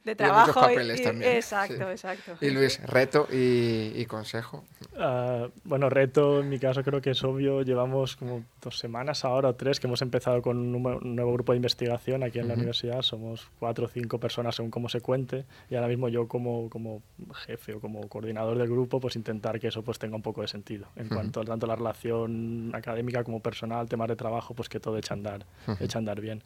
de 0.03 0.15
trabajo. 0.15 0.59
Y 0.59 0.75
papeles 0.75 0.99
y, 0.99 1.03
también. 1.03 1.35
Exacto, 1.35 1.75
sí. 1.75 1.91
exacto. 1.91 2.37
Y 2.41 2.49
Luis, 2.49 2.81
reto 2.85 3.27
y, 3.31 3.91
y 3.95 4.05
consejo. 4.05 4.63
Uh, 4.95 5.49
bueno, 5.63 5.89
reto 5.89 6.41
en 6.41 6.49
mi 6.49 6.59
caso 6.59 6.83
creo 6.83 7.01
que 7.01 7.11
es 7.11 7.23
obvio. 7.23 7.61
Llevamos 7.61 8.15
como 8.15 8.43
dos 8.61 8.77
semanas 8.77 9.25
ahora 9.25 9.49
o 9.49 9.55
tres 9.55 9.79
que 9.79 9.87
hemos 9.87 10.01
empezado 10.01 10.41
con 10.41 10.57
un 10.57 11.15
nuevo 11.15 11.33
grupo 11.33 11.53
de 11.53 11.57
investigación 11.57 12.23
aquí 12.23 12.39
en 12.39 12.45
uh 12.45 12.47
-huh. 12.47 12.49
la 12.49 12.55
universidad. 12.55 13.01
Somos 13.01 13.49
cuatro 13.59 13.85
o 13.85 13.87
cinco 13.87 14.19
personas 14.19 14.55
según 14.55 14.71
cómo 14.71 14.89
se 14.89 15.01
cuente. 15.01 15.45
Y 15.69 15.75
ahora 15.75 15.87
mismo 15.87 16.09
yo 16.09 16.27
como, 16.27 16.69
como 16.69 17.01
jefe 17.45 17.73
o 17.73 17.79
como 17.79 18.07
coordinador 18.07 18.57
del 18.57 18.67
grupo, 18.67 18.99
pues 18.99 19.15
intentar 19.15 19.59
que 19.59 19.67
eso 19.67 19.81
pues 19.83 19.99
tenga 19.99 20.15
un 20.15 20.21
poco 20.21 20.41
de 20.41 20.47
sentido. 20.47 20.87
En 20.95 21.07
uh 21.07 21.09
-huh. 21.09 21.13
cuanto 21.15 21.41
a 21.41 21.45
tanto 21.45 21.67
la 21.67 21.75
relación 21.75 22.71
académica 22.73 23.23
como 23.23 23.39
personal, 23.39 23.87
temas 23.87 24.07
de 24.07 24.15
trabajo, 24.15 24.53
pues 24.53 24.69
que 24.69 24.79
todo 24.79 24.97
echa 24.97 25.13
a 25.13 25.17
andar, 25.17 25.45
echa 25.79 25.97
a 25.97 25.99
andar 25.99 26.21
bien 26.21 26.43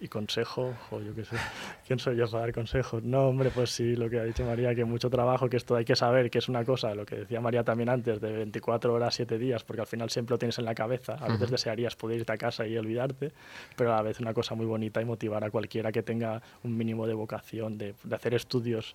y 0.00 0.08
consejo, 0.08 0.74
o 0.90 1.00
yo 1.00 1.14
qué 1.14 1.24
sé, 1.24 1.36
¿quién 1.86 1.98
soy 1.98 2.16
yo 2.16 2.26
para 2.30 2.42
dar 2.42 2.52
consejos? 2.52 3.02
No, 3.02 3.28
hombre, 3.28 3.50
pues 3.50 3.70
sí, 3.70 3.96
lo 3.96 4.08
que 4.08 4.20
ha 4.20 4.24
dicho 4.24 4.44
María, 4.44 4.74
que 4.74 4.84
mucho 4.84 5.10
trabajo, 5.10 5.48
que 5.48 5.56
esto 5.56 5.74
hay 5.76 5.84
que 5.84 5.96
saber 5.96 6.30
que 6.30 6.38
es 6.38 6.48
una 6.48 6.64
cosa, 6.64 6.94
lo 6.94 7.04
que 7.04 7.16
decía 7.16 7.40
María 7.40 7.64
también 7.64 7.88
antes, 7.88 8.20
de 8.20 8.32
24 8.32 8.92
horas, 8.92 9.14
7 9.14 9.38
días, 9.38 9.64
porque 9.64 9.80
al 9.80 9.86
final 9.86 10.10
siempre 10.10 10.34
lo 10.34 10.38
tienes 10.38 10.58
en 10.58 10.64
la 10.64 10.74
cabeza, 10.74 11.14
a 11.14 11.26
veces 11.28 11.40
uh 11.40 11.44
-huh. 11.44 11.50
desearías 11.50 11.96
poder 11.96 12.18
irte 12.20 12.32
a 12.32 12.36
casa 12.36 12.66
y 12.66 12.76
olvidarte, 12.76 13.32
pero 13.76 13.92
a 13.92 13.96
la 13.96 14.02
vez 14.02 14.20
una 14.20 14.32
cosa 14.32 14.54
muy 14.54 14.66
bonita 14.66 15.00
y 15.00 15.04
motivar 15.04 15.42
a 15.44 15.50
cualquiera 15.50 15.90
que 15.90 16.02
tenga 16.02 16.40
un 16.62 16.76
mínimo 16.76 17.06
de 17.06 17.14
vocación, 17.14 17.76
de, 17.78 17.94
de 18.04 18.14
hacer 18.14 18.34
estudios 18.34 18.94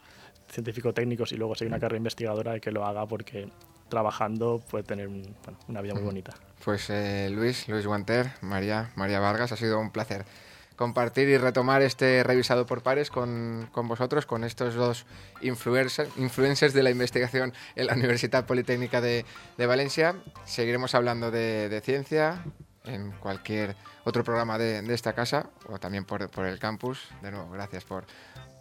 científico-técnicos 0.49 1.31
y 1.31 1.37
luego 1.37 1.55
seguir 1.55 1.71
una 1.71 1.79
carrera 1.79 1.97
investigadora, 1.97 2.53
de 2.53 2.61
que 2.61 2.71
lo 2.71 2.85
haga 2.85 3.05
porque 3.07 3.47
trabajando 3.89 4.61
puede 4.69 4.83
tener 4.83 5.07
un, 5.07 5.21
bueno, 5.43 5.59
una 5.67 5.81
vida 5.81 5.93
muy 5.93 6.03
bonita. 6.03 6.33
Pues 6.63 6.89
eh, 6.89 7.29
Luis, 7.31 7.67
Luis 7.67 7.85
Guanter, 7.85 8.31
María, 8.41 8.91
María 8.95 9.19
Vargas, 9.19 9.51
ha 9.51 9.55
sido 9.55 9.79
un 9.79 9.91
placer 9.91 10.25
compartir 10.75 11.29
y 11.29 11.37
retomar 11.37 11.81
este 11.81 12.23
revisado 12.23 12.65
por 12.65 12.81
pares 12.83 13.09
con, 13.09 13.69
con 13.71 13.87
vosotros, 13.87 14.25
con 14.25 14.43
estos 14.43 14.75
dos 14.75 15.05
influencers, 15.41 16.09
influencers 16.17 16.73
de 16.73 16.83
la 16.83 16.89
investigación 16.89 17.53
en 17.75 17.87
la 17.87 17.93
Universidad 17.93 18.45
Politécnica 18.45 19.01
de, 19.01 19.25
de 19.57 19.65
Valencia. 19.65 20.15
Seguiremos 20.45 20.95
hablando 20.95 21.31
de, 21.31 21.69
de, 21.69 21.81
ciencia 21.81 22.43
en 22.85 23.11
cualquier 23.13 23.75
otro 24.03 24.23
programa 24.23 24.57
de, 24.57 24.81
de 24.81 24.93
esta 24.93 25.13
casa 25.13 25.49
o 25.67 25.79
también 25.79 26.05
por, 26.05 26.29
por, 26.29 26.45
el 26.45 26.59
campus. 26.59 27.09
De 27.21 27.31
nuevo, 27.31 27.49
gracias 27.51 27.83
por, 27.83 28.05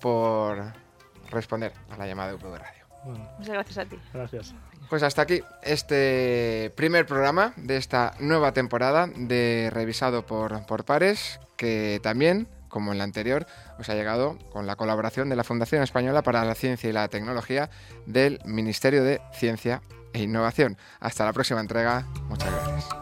por 0.00 0.72
responder 1.30 1.72
a 1.90 1.96
la 1.96 2.06
llamada 2.06 2.28
de 2.30 2.34
UPV 2.34 2.56
Radio. 2.58 2.86
Bueno. 3.04 3.28
Muchas 3.38 3.54
gracias 3.54 3.78
a 3.78 3.84
ti. 3.84 3.98
Gracias. 4.12 4.54
Pues 4.92 5.02
hasta 5.02 5.22
aquí 5.22 5.40
este 5.62 6.70
primer 6.76 7.06
programa 7.06 7.54
de 7.56 7.78
esta 7.78 8.12
nueva 8.20 8.52
temporada 8.52 9.06
de 9.06 9.70
Revisado 9.72 10.26
por, 10.26 10.66
por 10.66 10.84
Pares, 10.84 11.40
que 11.56 11.98
también, 12.02 12.46
como 12.68 12.92
en 12.92 12.98
la 12.98 13.04
anterior, 13.04 13.46
os 13.78 13.88
ha 13.88 13.94
llegado 13.94 14.36
con 14.50 14.66
la 14.66 14.76
colaboración 14.76 15.30
de 15.30 15.36
la 15.36 15.44
Fundación 15.44 15.82
Española 15.82 16.20
para 16.20 16.44
la 16.44 16.54
Ciencia 16.54 16.90
y 16.90 16.92
la 16.92 17.08
Tecnología 17.08 17.70
del 18.04 18.38
Ministerio 18.44 19.02
de 19.02 19.22
Ciencia 19.32 19.80
e 20.12 20.24
Innovación. 20.24 20.76
Hasta 21.00 21.24
la 21.24 21.32
próxima 21.32 21.60
entrega. 21.60 22.06
Muchas 22.28 22.52
gracias. 22.52 23.01